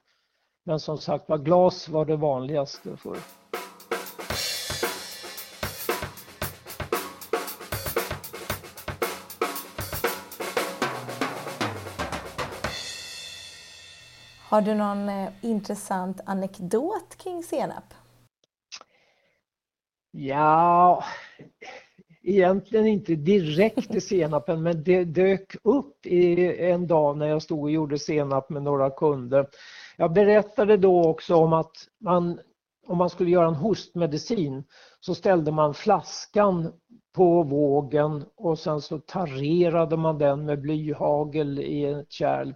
Men 0.63 0.79
som 0.79 0.97
sagt 0.97 1.29
var 1.29 1.37
glas 1.37 1.89
var 1.89 2.05
det 2.05 2.15
vanligaste 2.15 2.97
förr. 2.97 3.17
Har 14.49 14.61
du 14.61 14.73
någon 14.75 15.09
eh, 15.09 15.29
intressant 15.41 16.21
anekdot 16.25 17.15
kring 17.17 17.43
senap? 17.43 17.93
Ja, 20.11 21.03
egentligen 22.23 22.87
inte 22.87 23.15
direkt 23.15 23.95
i 23.95 24.01
senapen 24.01 24.63
men 24.63 24.83
det 24.83 25.03
dök 25.03 25.55
upp 25.63 26.05
i 26.05 26.55
en 26.59 26.87
dag 26.87 27.17
när 27.17 27.27
jag 27.27 27.41
stod 27.41 27.59
och 27.59 27.71
gjorde 27.71 27.99
senap 27.99 28.49
med 28.49 28.63
några 28.63 28.89
kunder. 28.89 29.47
Jag 29.97 30.13
berättade 30.13 30.77
då 30.77 31.03
också 31.03 31.35
om 31.35 31.53
att 31.53 31.71
man, 31.99 32.39
om 32.87 32.97
man 32.97 33.09
skulle 33.09 33.29
göra 33.29 33.47
en 33.47 33.55
hostmedicin 33.55 34.63
så 34.99 35.15
ställde 35.15 35.51
man 35.51 35.73
flaskan 35.73 36.73
på 37.15 37.43
vågen 37.43 38.25
och 38.35 38.59
sen 38.59 38.81
så 38.81 38.99
tarerade 38.99 39.97
man 39.97 40.17
den 40.17 40.45
med 40.45 40.61
blyhagel 40.61 41.59
i 41.59 41.85
ett 41.85 42.11
kärl. 42.11 42.53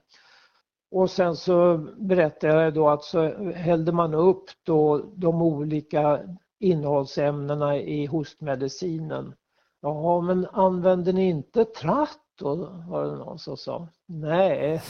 Och 0.92 1.10
sen 1.10 1.36
så 1.36 1.78
berättade 1.98 2.64
jag 2.64 2.74
då 2.74 2.90
att 2.90 3.04
så 3.04 3.52
hällde 3.52 3.92
man 3.92 4.14
upp 4.14 4.46
då 4.64 4.98
de 5.16 5.42
olika 5.42 6.20
innehållsämnena 6.60 7.78
i 7.78 8.06
hostmedicinen. 8.06 9.34
Ja, 9.82 10.22
men 10.22 10.46
använder 10.46 11.14
ni 11.14 11.30
inte 11.30 11.66
tratt 11.66 12.20
då? 12.40 12.56
var 12.90 13.06
det 13.06 13.16
någon 13.16 13.40
som 13.40 13.58
sa. 13.58 13.88
Nej, 14.06 14.82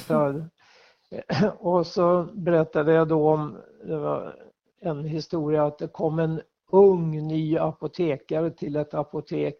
och 1.60 1.88
så 1.88 2.28
berättade 2.34 2.94
jag 2.94 3.08
då 3.08 3.30
om 3.30 3.58
det 3.84 3.98
var 3.98 4.36
en 4.82 5.06
historia 5.06 5.66
att 5.66 5.78
det 5.78 5.88
kom 5.88 6.20
en 6.20 6.42
ung 6.72 7.28
ny 7.28 7.58
apotekare 7.58 8.52
till 8.52 8.76
ett 8.76 8.94
apotek 8.94 9.58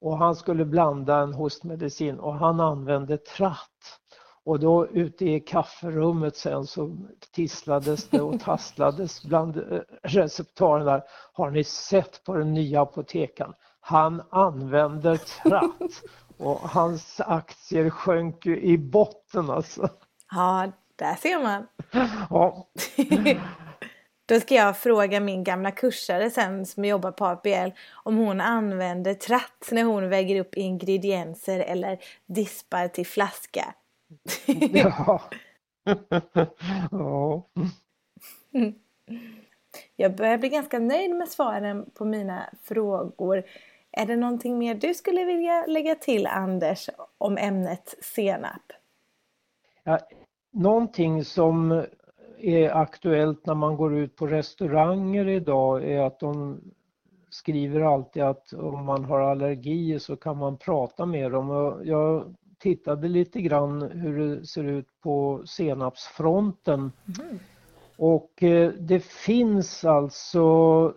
och 0.00 0.18
han 0.18 0.36
skulle 0.36 0.64
blanda 0.64 1.16
en 1.16 1.34
hostmedicin 1.34 2.18
och 2.18 2.34
han 2.34 2.60
använde 2.60 3.16
tratt. 3.16 4.00
Och 4.44 4.60
då 4.60 4.86
ute 4.86 5.24
i 5.24 5.40
kafferummet 5.40 6.36
sen 6.36 6.66
så 6.66 6.96
tisslades 7.32 8.08
det 8.08 8.20
och 8.20 8.40
tasslades 8.40 9.22
bland 9.24 9.56
eh. 9.56 11.00
Har 11.32 11.50
ni 11.50 11.64
sett 11.64 12.24
på 12.24 12.34
den 12.34 12.54
nya 12.54 12.82
apotekaren? 12.82 13.54
Han 13.80 14.22
använder 14.30 15.16
tratt 15.16 16.02
och 16.38 16.60
hans 16.60 17.20
aktier 17.20 17.90
sjönk 17.90 18.46
ju 18.46 18.60
i 18.60 18.78
botten 18.78 19.50
alltså. 19.50 19.88
Ja, 20.30 20.72
där 20.96 21.14
ser 21.14 21.42
man. 21.42 21.66
Ja. 22.30 22.68
Då 24.26 24.40
ska 24.40 24.54
jag 24.54 24.78
fråga 24.78 25.20
min 25.20 25.44
gamla 25.44 25.70
kursare 25.70 26.30
sen 26.30 26.66
som 26.66 26.84
jobbar 26.84 27.12
på 27.12 27.26
APL 27.26 27.70
om 27.92 28.16
hon 28.16 28.40
använder 28.40 29.14
tratt 29.14 29.68
när 29.70 29.84
hon 29.84 30.08
väger 30.08 30.40
upp 30.40 30.54
ingredienser 30.54 31.60
eller 31.60 31.98
dispar 32.26 32.88
till 32.88 33.06
flaska. 33.06 33.74
ja. 34.72 35.22
ja. 36.90 37.42
Jag 39.96 40.16
börjar 40.16 40.38
bli 40.38 40.48
ganska 40.48 40.78
nöjd 40.78 41.10
med 41.10 41.28
svaren 41.28 41.90
på 41.94 42.04
mina 42.04 42.50
frågor. 42.62 43.44
Är 43.92 44.06
det 44.06 44.16
någonting 44.16 44.58
mer 44.58 44.74
du 44.74 44.94
skulle 44.94 45.24
vilja 45.24 45.66
lägga 45.66 45.94
till 45.94 46.26
Anders 46.26 46.90
om 47.18 47.38
ämnet 47.38 47.94
senap? 48.00 48.72
Ja, 49.84 49.98
någonting 50.52 51.24
som 51.24 51.84
är 52.38 52.70
aktuellt 52.70 53.46
när 53.46 53.54
man 53.54 53.76
går 53.76 53.96
ut 53.96 54.16
på 54.16 54.26
restauranger 54.26 55.28
idag 55.28 55.84
är 55.84 56.00
att 56.00 56.20
de 56.20 56.60
skriver 57.30 57.80
alltid 57.80 58.22
att 58.22 58.52
om 58.52 58.84
man 58.84 59.04
har 59.04 59.20
allergier 59.20 59.98
så 59.98 60.16
kan 60.16 60.36
man 60.36 60.56
prata 60.56 61.06
med 61.06 61.32
dem. 61.32 61.80
Jag 61.84 62.34
tittade 62.58 63.08
lite 63.08 63.40
grann 63.40 63.82
hur 63.82 64.18
det 64.18 64.46
ser 64.46 64.64
ut 64.64 65.00
på 65.02 65.42
senapsfronten. 65.46 66.78
Mm. 67.20 67.38
Och 67.96 68.42
eh, 68.42 68.72
det 68.72 69.00
finns 69.04 69.84
alltså 69.84 70.94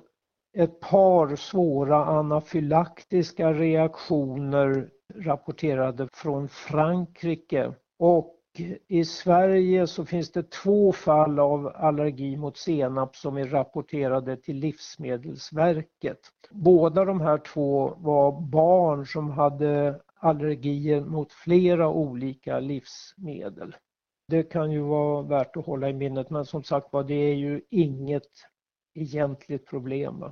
ett 0.53 0.79
par 0.79 1.35
svåra 1.35 2.05
anafylaktiska 2.05 3.53
reaktioner 3.53 4.89
rapporterade 5.15 6.07
från 6.13 6.49
Frankrike. 6.49 7.73
Och 7.99 8.35
i 8.87 9.05
Sverige 9.05 9.87
så 9.87 10.05
finns 10.05 10.31
det 10.31 10.51
två 10.51 10.93
fall 10.93 11.39
av 11.39 11.71
allergi 11.75 12.37
mot 12.37 12.57
senap 12.57 13.15
som 13.15 13.37
är 13.37 13.45
rapporterade 13.45 14.37
till 14.37 14.55
Livsmedelsverket. 14.57 16.19
Båda 16.51 17.05
de 17.05 17.21
här 17.21 17.37
två 17.37 17.95
var 17.97 18.41
barn 18.41 19.05
som 19.05 19.31
hade 19.31 19.99
allergier 20.15 21.01
mot 21.01 21.33
flera 21.33 21.89
olika 21.89 22.59
livsmedel. 22.59 23.75
Det 24.27 24.43
kan 24.43 24.71
ju 24.71 24.79
vara 24.79 25.21
värt 25.21 25.57
att 25.57 25.65
hålla 25.65 25.89
i 25.89 25.93
minnet 25.93 26.29
men 26.29 26.45
som 26.45 26.63
sagt 26.63 26.93
var 26.93 27.03
det 27.03 27.13
är 27.13 27.35
ju 27.35 27.61
inget 27.69 28.29
egentligt 28.95 29.67
problem. 29.67 30.25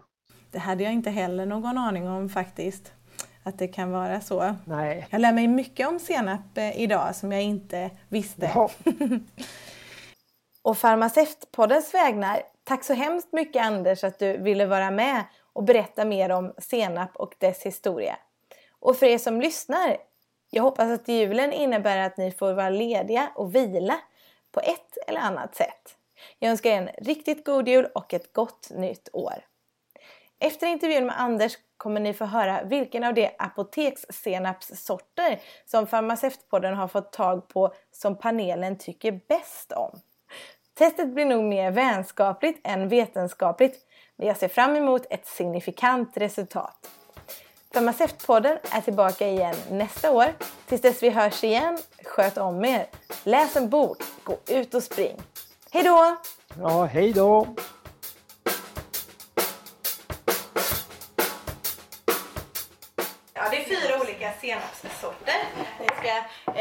Det 0.51 0.59
hade 0.59 0.83
jag 0.83 0.93
inte 0.93 1.09
heller 1.09 1.45
någon 1.45 1.77
aning 1.77 2.07
om 2.07 2.29
faktiskt. 2.29 2.93
Att 3.43 3.59
det 3.59 3.67
kan 3.67 3.91
vara 3.91 4.21
så. 4.21 4.55
Nej. 4.65 5.07
Jag 5.09 5.21
lär 5.21 5.33
mig 5.33 5.47
mycket 5.47 5.87
om 5.87 5.99
senap 5.99 6.57
eh, 6.57 6.81
idag 6.81 7.15
som 7.15 7.31
jag 7.31 7.41
inte 7.41 7.89
visste. 8.09 8.51
Ja. 8.55 8.69
och 10.61 10.77
Farmaceutpoddens 10.77 11.93
vägnar, 11.93 12.41
tack 12.63 12.83
så 12.83 12.93
hemskt 12.93 13.33
mycket 13.33 13.63
Anders 13.63 14.03
att 14.03 14.19
du 14.19 14.37
ville 14.37 14.65
vara 14.65 14.91
med 14.91 15.23
och 15.53 15.63
berätta 15.63 16.05
mer 16.05 16.29
om 16.29 16.53
senap 16.57 17.15
och 17.15 17.35
dess 17.37 17.63
historia. 17.63 18.15
Och 18.79 18.97
för 18.97 19.05
er 19.05 19.17
som 19.17 19.41
lyssnar, 19.41 19.97
jag 20.49 20.63
hoppas 20.63 20.89
att 20.89 21.07
julen 21.07 21.53
innebär 21.53 21.97
att 21.97 22.17
ni 22.17 22.31
får 22.31 22.53
vara 22.53 22.69
lediga 22.69 23.31
och 23.35 23.55
vila 23.55 23.99
på 24.51 24.59
ett 24.59 24.97
eller 25.07 25.19
annat 25.19 25.55
sätt. 25.55 25.97
Jag 26.39 26.51
önskar 26.51 26.69
er 26.69 26.77
en 26.77 27.05
riktigt 27.05 27.45
god 27.45 27.67
jul 27.67 27.85
och 27.95 28.13
ett 28.13 28.33
gott 28.33 28.69
nytt 28.69 29.09
år. 29.13 29.45
Efter 30.39 30.67
intervjun 30.67 31.05
med 31.05 31.21
Anders 31.21 31.57
kommer 31.81 31.99
ni 31.99 32.13
få 32.13 32.25
höra 32.25 32.63
vilken 32.63 33.03
av 33.03 33.13
de 33.13 33.29
apotekssenapssorter 33.39 35.39
som 35.65 35.87
Farmaceutpodden 35.87 36.73
har 36.73 36.87
fått 36.87 37.13
tag 37.13 37.47
på 37.47 37.73
som 37.91 38.15
panelen 38.15 38.77
tycker 38.77 39.19
bäst 39.27 39.71
om. 39.71 39.99
Testet 40.77 41.13
blir 41.13 41.25
nog 41.25 41.43
mer 41.43 41.71
vänskapligt 41.71 42.67
än 42.67 42.89
vetenskapligt 42.89 43.79
men 44.15 44.27
jag 44.27 44.37
ser 44.37 44.47
fram 44.47 44.75
emot 44.75 45.05
ett 45.09 45.27
signifikant 45.27 46.17
resultat. 46.17 46.89
Farmaceutpodden 47.73 48.57
är 48.71 48.81
tillbaka 48.81 49.27
igen 49.27 49.55
nästa 49.71 50.11
år. 50.11 50.25
Tills 50.67 50.81
dess 50.81 51.03
vi 51.03 51.09
hörs 51.09 51.43
igen, 51.43 51.77
sköt 52.03 52.37
om 52.37 52.65
er. 52.65 52.85
Läs 53.23 53.55
en 53.55 53.69
bok, 53.69 53.97
gå 54.23 54.37
ut 54.47 54.73
och 54.73 54.83
spring. 54.83 55.21
Hej 55.71 55.83
då! 55.83 56.17
Ja, 56.59 56.85
hej 56.85 57.13
då! 57.13 57.47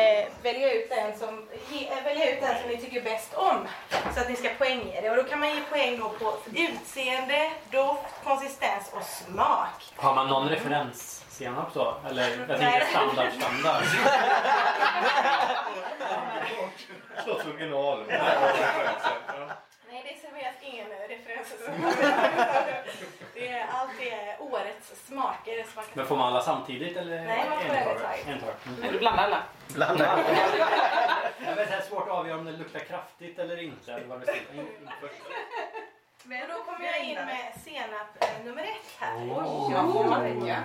Eh, 0.01 0.29
välja, 0.43 0.73
ut 0.73 0.91
den 0.91 1.19
som, 1.19 1.49
he, 1.71 1.87
eh, 1.87 2.05
välja 2.05 2.33
ut 2.33 2.41
den 2.41 2.59
som 2.61 2.69
ni 2.69 2.77
tycker 2.77 3.01
bäst 3.03 3.35
om. 3.35 3.69
Så 4.15 4.21
att 4.21 4.29
ni 4.29 4.37
ska 4.37 4.49
poängge 4.59 5.01
det. 5.01 5.11
Och 5.11 5.17
då 5.17 5.25
kan 5.25 5.41
man 5.41 5.55
ge 5.55 5.61
poäng 5.71 6.01
då 6.01 6.09
på 6.09 6.37
utseende, 6.55 7.51
doft, 7.71 8.25
konsistens 8.25 8.93
och 8.93 9.03
smak. 9.03 9.93
Har 9.97 10.15
man 10.15 10.29
någon 10.29 10.49
referens 10.49 11.25
senap 11.29 11.73
så? 11.73 11.95
Eller 12.11 12.29
jag 12.49 12.59
tänker 12.59 12.87
standard, 12.87 13.33
standard. 13.33 13.85
Slåss 17.25 17.47
original. 17.47 18.05
Nej, 19.91 20.03
det 20.05 20.21
serveras 20.29 20.55
ingen 20.63 20.87
referens. 20.89 21.55
det 23.35 23.49
är 23.49 23.67
allt 23.73 24.01
är 24.01 24.43
smaker. 24.97 25.63
kan- 25.75 25.85
Men 25.95 26.07
får 26.07 26.17
man 26.17 26.29
alla 26.29 26.41
samtidigt 26.43 26.97
eller 26.97 27.25
Nej, 27.25 27.47
man 27.51 27.59
får 27.59 27.75
en 27.75 27.83
i 27.83 27.85
taget? 27.85 28.27
En 28.29 28.41
taget. 28.41 28.67
Mm. 28.67 28.83
Eller 28.83 28.99
blanda 28.99 29.23
alla. 29.23 29.43
Blanda. 29.75 30.19
Det 31.57 31.63
är 31.63 31.81
svårt 31.89 32.03
att 32.09 32.15
avgöra 32.15 32.39
om 32.39 32.45
det 32.45 32.53
luktar 32.53 32.81
kraftigt 32.81 33.39
eller 33.39 33.63
inte. 33.63 33.93
Eller 33.93 34.07
vad 34.07 34.21
det. 34.21 34.33
In-. 34.55 34.91
Men 36.23 36.49
då 36.49 36.55
kommer 36.65 36.87
jag 36.87 37.01
in 37.05 37.15
med 37.15 37.53
senap 37.65 38.07
eh, 38.21 38.45
nummer 38.45 38.63
ett 38.63 38.95
här. 38.99 39.17
Oj, 39.17 39.73
ja, 39.75 39.93
får 39.93 40.05
man 40.05 40.23
det. 40.25 40.63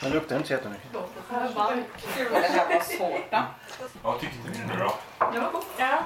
Den 0.00 0.10
luktar 0.12 0.36
inte 0.36 0.48
så 0.48 0.54
jättemycket. 0.54 0.92
Det 0.92 0.98
här 1.34 2.74
var 2.74 2.80
svårt 2.80 3.30
då. 3.30 3.42
Jag 4.02 4.20
tyckte 4.20 4.48
det 4.48 4.66
var 4.68 4.76
bra. 4.76 4.94
Ja. 5.78 5.98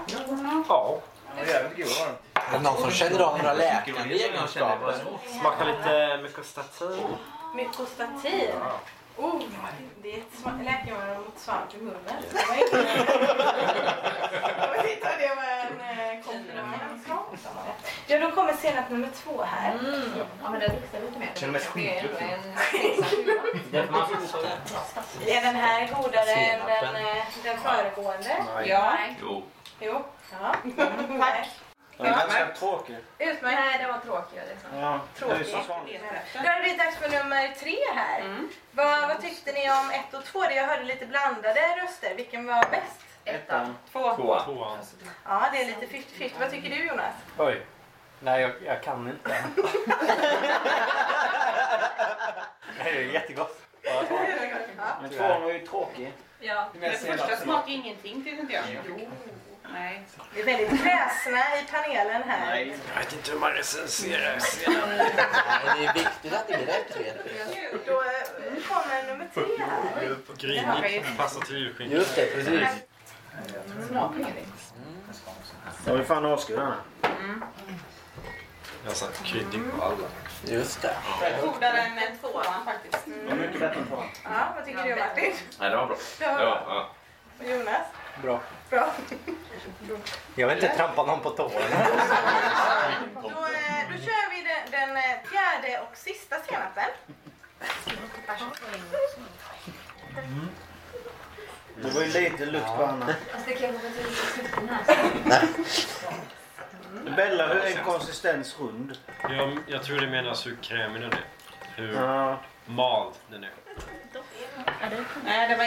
Ja. 0.69 1.01
Den 1.37 1.47
var 1.47 1.53
jävligt 1.53 1.77
god 1.77 1.97
var 1.99 2.07
den. 2.07 2.17
Är 2.35 2.53
det 2.53 2.65
någon 2.65 2.81
som 2.81 2.91
känner 2.91 3.21
av 3.21 3.39
några 3.39 3.55
läkande 3.55 4.15
egenskaper? 4.15 4.95
Smakar 5.41 5.65
lite 5.65 6.19
mykostatin. 6.23 7.17
Mykostatin. 7.55 8.51
Oh, 9.17 9.43
det 10.03 10.13
är 10.13 10.19
ett 10.19 10.65
läkemedel 10.65 11.17
mot 11.17 11.39
svamp 11.39 11.75
i 11.75 11.79
munnen. 11.79 12.23
Det 12.33 12.47
var 12.49 12.55
inte... 12.55 12.77
Jag 14.59 14.83
vet 14.83 14.93
inte 14.93 15.07
om 15.07 15.15
det 15.19 15.35
var 15.35 15.45
en 15.45 15.81
eh, 15.81 16.25
komplimang. 16.25 16.79
Ja, 18.07 18.19
då 18.19 18.31
kommer 18.31 18.53
senap 18.53 18.91
nummer 18.91 19.09
två 19.23 19.43
här. 19.43 19.79
Ja, 20.43 20.51
men 20.51 20.61
det 20.61 20.67
luktar 20.69 21.01
lite 21.01 21.19
mer. 21.19 21.31
Känner 21.35 21.53
mig. 21.53 21.63
Det 25.25 25.37
är 25.37 25.43
den 25.43 25.57
här 25.57 25.89
godare 26.03 26.31
än 26.31 26.61
den, 26.67 26.97
eh, 26.97 27.25
den 27.45 27.59
föregående? 27.59 28.37
Ja. 28.67 28.99
Jo. 29.23 29.43
Jo. 29.81 30.05
Ja. 30.33 30.55
Tack. 31.21 31.49
Den 31.97 32.07
är 32.07 32.11
ganska 32.11 32.47
tråkig. 32.47 32.97
Utmärkt. 33.19 33.43
Nej, 33.59 33.79
det 33.79 33.87
var 33.93 33.99
tråkigare. 33.99 34.47
liksom. 34.49 34.79
Ja, 34.79 35.01
det 35.19 35.25
är 35.25 35.29
Tråkig. 35.29 35.47
så 35.47 35.63
vanligt. 35.73 36.01
Då 36.33 36.39
har 36.39 36.55
det 36.57 36.63
blivit 36.63 36.79
dags 36.79 36.97
för 36.97 37.09
nummer 37.09 37.49
tre 37.49 37.77
här. 37.95 38.21
Mm. 38.21 38.49
Vad, 38.71 39.09
vad 39.09 39.21
tyckte 39.21 39.53
ni 39.53 39.71
om 39.71 39.91
ett 39.91 40.15
och 40.15 40.25
två? 40.25 40.45
Jag 40.45 40.67
hörde 40.67 40.85
lite 40.85 41.07
blandade 41.07 41.61
röster. 41.83 42.15
Vilken 42.15 42.47
var 42.47 42.63
bäst? 42.71 43.01
Ettan. 43.25 43.77
Två. 43.93 44.15
Tvåa. 44.17 44.45
Tvåan. 44.45 44.79
Ja, 45.25 45.49
det 45.53 45.63
är 45.63 45.67
lite 45.67 45.87
50-50. 45.87 46.31
Vad 46.41 46.51
tycker 46.51 46.71
du 46.71 46.87
Jonas? 46.87 47.15
Oj. 47.39 47.63
Nej, 48.21 48.41
jag, 48.43 48.53
jag 48.65 48.83
kan 48.83 49.09
inte. 49.09 49.45
Det 52.85 52.91
är 52.91 53.01
jättegott. 53.03 53.61
Ja, 53.83 54.03
Men 55.03 55.11
tvåan 55.11 55.43
var 55.43 55.51
ju 55.53 55.67
tråkig. 55.67 56.13
Ja. 56.41 56.69
Det 56.73 56.87
är 56.87 56.91
Den 56.91 57.19
första 57.19 57.37
smakar 57.37 57.73
ingenting 57.73 58.25
tyckte 58.25 58.41
inte 58.41 58.53
jag. 58.53 58.65
Nej. 59.73 60.03
Vi 60.35 60.41
är 60.41 60.45
väldigt 60.47 60.69
kräsna 60.83 61.39
i 61.39 61.65
panelen 61.73 62.23
här. 62.23 62.47
Nej. 62.47 62.77
Jag 62.95 63.01
vet 63.03 63.13
inte 63.13 63.31
hur 63.31 63.39
man 63.39 63.53
recenserar 63.53 64.39
Nej, 64.67 65.79
det 65.79 65.87
är 65.87 65.95
viktigt 65.95 66.33
att 66.33 66.49
det 66.49 66.57
blir 66.57 66.67
rätt 66.67 66.93
Fredrik. 66.95 67.87
Då 67.87 67.93
eh, 67.93 68.63
kommer 68.69 69.07
nummer 69.13 69.29
tre 69.35 69.45
här. 69.59 70.17
Grinig. 70.37 71.05
Passar 71.17 71.41
till 71.41 71.57
julskinka. 71.59 71.95
Just 71.97 72.15
det, 72.17 72.27
precis. 72.35 72.69
Smakar 73.89 74.19
ingenting. 74.21 74.47
Jag 75.87 75.95
vill 75.95 76.05
fan 76.05 76.25
avskuren 76.25 76.67
här. 76.67 77.11
Jag 78.83 78.91
har 78.91 78.95
satt 78.95 79.23
kryddig 79.25 79.61
på 79.77 79.83
alla. 79.85 79.97
Just 80.45 80.83
det. 80.83 80.97
Godare 81.43 81.79
än 81.79 81.99
en 81.99 82.19
tvåan 82.19 82.45
faktiskt. 82.65 83.07
Mycket 83.07 83.61
bättre 83.61 83.81
än 83.81 83.87
tvåan. 83.87 84.07
Ja, 84.25 84.53
vad 84.57 84.65
tycker 84.65 84.83
du 84.83 84.97
Martin? 84.97 85.35
Nej, 85.61 85.71
det 85.71 85.77
var 85.77 85.87
bra. 85.87 85.97
Det 86.19 86.27
var 86.27 86.33
Ja, 86.33 86.39
bra. 86.39 86.65
ja. 86.69 86.91
Och 87.39 87.45
Jonas? 87.51 87.87
Bra. 88.23 88.41
Bra. 88.71 88.93
Jag 90.35 90.49
vill 90.49 90.57
inte 90.65 90.77
trampa 90.77 91.03
någon 91.07 91.21
på 91.21 91.31
tårna. 91.31 91.55
Då, 93.15 93.29
eh, 93.29 93.85
då 93.91 93.99
kör 94.05 94.31
vi 94.31 94.43
den, 94.43 94.71
den 94.71 94.97
eh, 94.97 95.03
fjärde 95.31 95.81
och 95.81 95.97
sista 95.97 96.37
senapen. 96.41 96.85
Det 101.83 101.91
var 101.91 102.03
ju 102.03 102.07
lite 102.31 102.47
lukt 102.47 102.67
på 102.77 102.85
Anna. 102.85 103.15
Bella, 107.17 107.47
hur 107.47 107.61
är 107.61 107.77
en 107.79 107.85
konsistens 107.85 108.57
rund? 108.61 108.99
Jag, 109.23 109.59
jag 109.67 109.83
tror 109.83 110.01
det 110.01 110.07
menas 110.07 110.47
hur 110.47 110.57
krämig 110.63 111.03
den 111.03 111.13
är. 111.13 111.25
Hur 111.77 111.95
Ja. 111.95 112.41
mald 112.67 113.15
den 113.31 113.45
är. 113.45 113.51
Nej, 115.25 115.49
det 115.49 115.57
var 115.57 115.65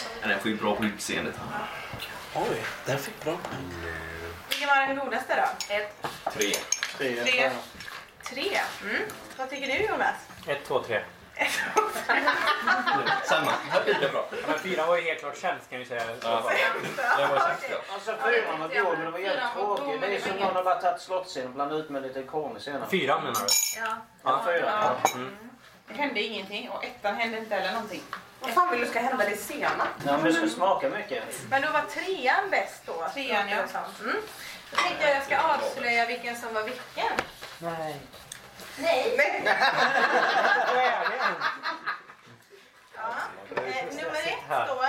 inget. 0.00 0.28
Den 0.28 0.40
får 0.40 0.50
ju 0.50 0.56
bra 0.56 0.76
på 0.76 0.84
utseendet. 0.84 1.34
Oj, 2.34 2.64
den 2.86 2.98
fick 2.98 3.24
bra. 3.24 3.36
Vilken 4.48 4.68
var 4.68 4.76
den 4.86 4.96
godaste 4.96 5.36
då? 5.36 5.74
Ett, 5.74 6.06
Tre. 6.32 6.52
Tre. 6.98 7.24
Tre. 7.24 7.50
tre. 8.22 8.60
Mm. 8.82 9.02
Vad 9.36 9.50
tycker 9.50 9.66
du 9.66 9.84
Jonas? 9.86 10.14
Ett, 10.46 10.64
två, 10.66 10.82
tre. 10.82 11.00
Samma. 13.24 13.52
Lika 13.86 14.08
bra. 14.08 14.28
Men 14.48 14.58
fyran 14.58 14.88
var 14.88 14.96
ju 14.96 15.02
helt 15.02 15.20
klart 15.20 15.36
sämst 15.36 15.70
kan 15.70 15.78
vi 15.78 15.84
säga. 15.84 16.02
Ja. 16.22 16.50
Det 17.18 17.26
var 17.26 17.38
sämst. 17.40 17.64
Okej. 17.64 17.78
Alltså 17.94 18.16
fyran 18.26 18.60
var 18.60 18.68
god 18.68 18.98
men 18.98 19.04
det 19.04 19.10
var 19.10 19.18
jävligt 19.18 19.52
tråkig. 19.54 20.00
Det 20.00 20.16
är 20.16 20.20
som 20.20 20.36
någon 20.36 20.56
har 20.56 20.64
bara 20.64 20.74
tagit 20.80 21.00
slottsen 21.00 21.46
och 21.46 21.50
blandat 21.52 21.78
ut 21.84 21.90
med 21.90 22.02
lite 22.02 22.22
korn 22.22 22.56
i 22.56 22.60
senare. 22.60 22.88
Fyran 22.90 23.22
menar 23.22 23.40
du? 23.40 23.80
Ja. 23.80 23.96
Ja, 24.22 24.42
fyran. 24.46 24.96
Ja. 25.04 25.18
Det 25.88 25.94
hände 25.94 26.20
ingenting 26.20 26.70
och 26.70 26.84
ettan 26.84 27.14
hände 27.14 27.38
inte 27.38 27.54
heller 27.54 27.72
någonting. 27.72 28.02
Vad 28.40 28.50
fan 28.50 28.70
vill 28.70 28.80
du 28.80 28.86
ska 28.86 29.00
hända 29.00 29.24
det 29.24 29.36
senare? 29.36 29.88
Ja, 30.06 30.16
men 30.16 30.24
det 30.24 30.32
ska 30.32 30.48
smaka 30.48 30.88
mycket. 30.88 31.24
Men 31.50 31.62
då 31.62 31.70
var 31.70 31.82
trean 31.82 32.50
bäst 32.50 32.82
då? 32.86 33.08
Trean, 33.14 33.48
ja. 33.48 33.56
Mm. 33.56 34.16
Då 34.70 34.76
tänkte 34.76 35.04
jag 35.06 35.16
jag 35.16 35.24
ska 35.24 35.38
avslöja 35.38 36.06
vilken 36.06 36.36
som 36.36 36.54
var 36.54 36.62
vilken. 36.62 37.12
Nej. 37.58 37.96
Nej. 38.78 39.14
Det? 39.16 39.42
Ja. 42.96 43.08
Eh, 43.56 43.84
nummer 43.96 44.18
ett 44.18 44.68
då 44.68 44.84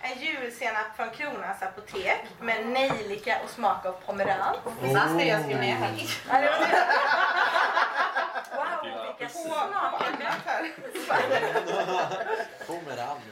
är 0.00 0.14
julsenap 0.14 0.96
från 0.96 1.10
Kronans 1.10 1.62
apotek 1.62 2.20
med 2.40 2.66
nejlika 2.66 3.38
och 3.44 3.50
smak 3.50 3.86
av 3.86 3.92
pomerans. 3.92 4.56
Precis 4.80 5.12
det 5.18 5.24
jag 5.24 5.42
skrev 5.42 5.60
ner 5.60 5.74
här. 5.74 5.92
Pomerans. 12.66 13.22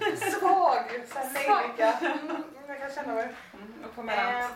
Svag 0.40 0.84
nejlika. 1.32 2.00
Jag 2.68 2.80
kan 2.80 2.90
känna 2.94 3.14
mig. 3.14 3.28
Eh, 3.98 4.46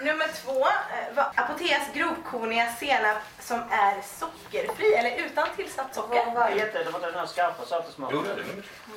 nummer 0.00 0.28
två 0.42 0.60
eh, 0.60 1.26
Apoteas 1.36 1.82
grovkorniga 1.94 2.72
senap 2.72 3.16
som 3.40 3.58
är 3.70 4.02
sockerfri 4.02 4.94
eller 4.94 5.26
utan 5.26 5.48
tillsatt 5.56 5.94
socker. 5.94 6.34
Vad 6.34 6.50
heter 6.50 6.84
det? 6.84 6.90
var 6.90 7.00
den 7.00 7.14
här 7.14 7.26
skarpa 7.26 7.64
saltsmaken. 7.64 8.24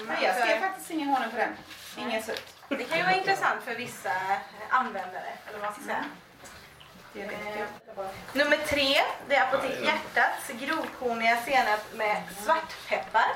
Nej, 0.08 0.18
jag 0.24 0.36
skrev 0.36 0.60
faktiskt 0.60 0.92
ingen 0.92 1.08
honung 1.08 1.30
på 1.32 1.38
den. 1.38 1.50
Ingen 1.98 2.24
sött. 2.24 2.54
Det 2.70 2.84
kan 2.84 2.98
ju 2.98 3.04
vara 3.04 3.16
intressant 3.16 3.64
för 3.64 3.76
vissa 3.76 4.10
eh, 4.10 4.40
användare, 4.70 5.30
eller 5.48 5.60
vad 5.60 5.62
man 5.62 5.74
ska 5.74 5.84
säga. 5.84 6.06
Nummer 8.34 8.58
tre, 8.58 9.02
det 9.28 9.36
är 9.36 9.42
Apotek 9.44 9.80
Hjärtats 9.84 10.48
grovkorniga 10.48 11.38
senap 11.38 11.94
med 11.94 12.18
svartpeppar. 12.44 13.30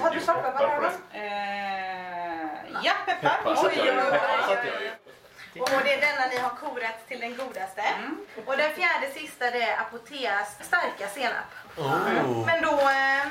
Har 0.00 0.14
du 0.14 0.20
svartpeppar 0.20 0.68
här? 0.68 0.90
Eh, 1.12 2.48
ja, 2.82 2.92
peppar. 3.06 3.40
Oj, 3.44 3.56
oj, 3.64 3.90
oj. 3.90 4.92
Och 5.60 5.70
det 5.84 5.94
är 5.94 6.00
denna 6.00 6.26
ni 6.30 6.38
har 6.38 6.50
korat 6.50 7.08
till 7.08 7.20
den 7.20 7.36
godaste. 7.36 7.82
Och 8.46 8.56
den 8.56 8.70
fjärde 8.72 9.10
sista 9.14 9.50
det 9.50 9.62
är 9.62 9.80
Apoteas 9.80 10.56
starka 10.60 11.08
senap. 11.08 11.50
Men 12.46 12.62
då 12.62 12.72
eh, 12.72 13.26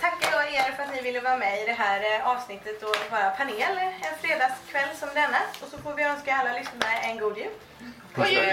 tackar 0.00 0.30
jag 0.32 0.54
er 0.54 0.72
för 0.72 0.82
att 0.82 0.94
ni 0.94 1.02
ville 1.02 1.20
vara 1.20 1.36
med 1.36 1.62
i 1.62 1.66
det 1.66 1.72
här 1.72 2.00
eh, 2.00 2.28
avsnittet 2.28 2.82
och 2.82 2.96
vara 3.10 3.30
panel 3.30 3.78
en 3.78 4.18
fredagskväll 4.20 4.96
som 4.96 5.08
denna. 5.14 5.38
Och 5.62 5.68
så 5.68 5.78
får 5.78 5.94
vi 5.94 6.02
önska 6.02 6.36
alla 6.36 6.52
lyssnare 6.52 6.98
en 7.02 7.18
god 7.18 7.38
jul. 7.38 7.52
God 8.14 8.28
jul! 8.28 8.48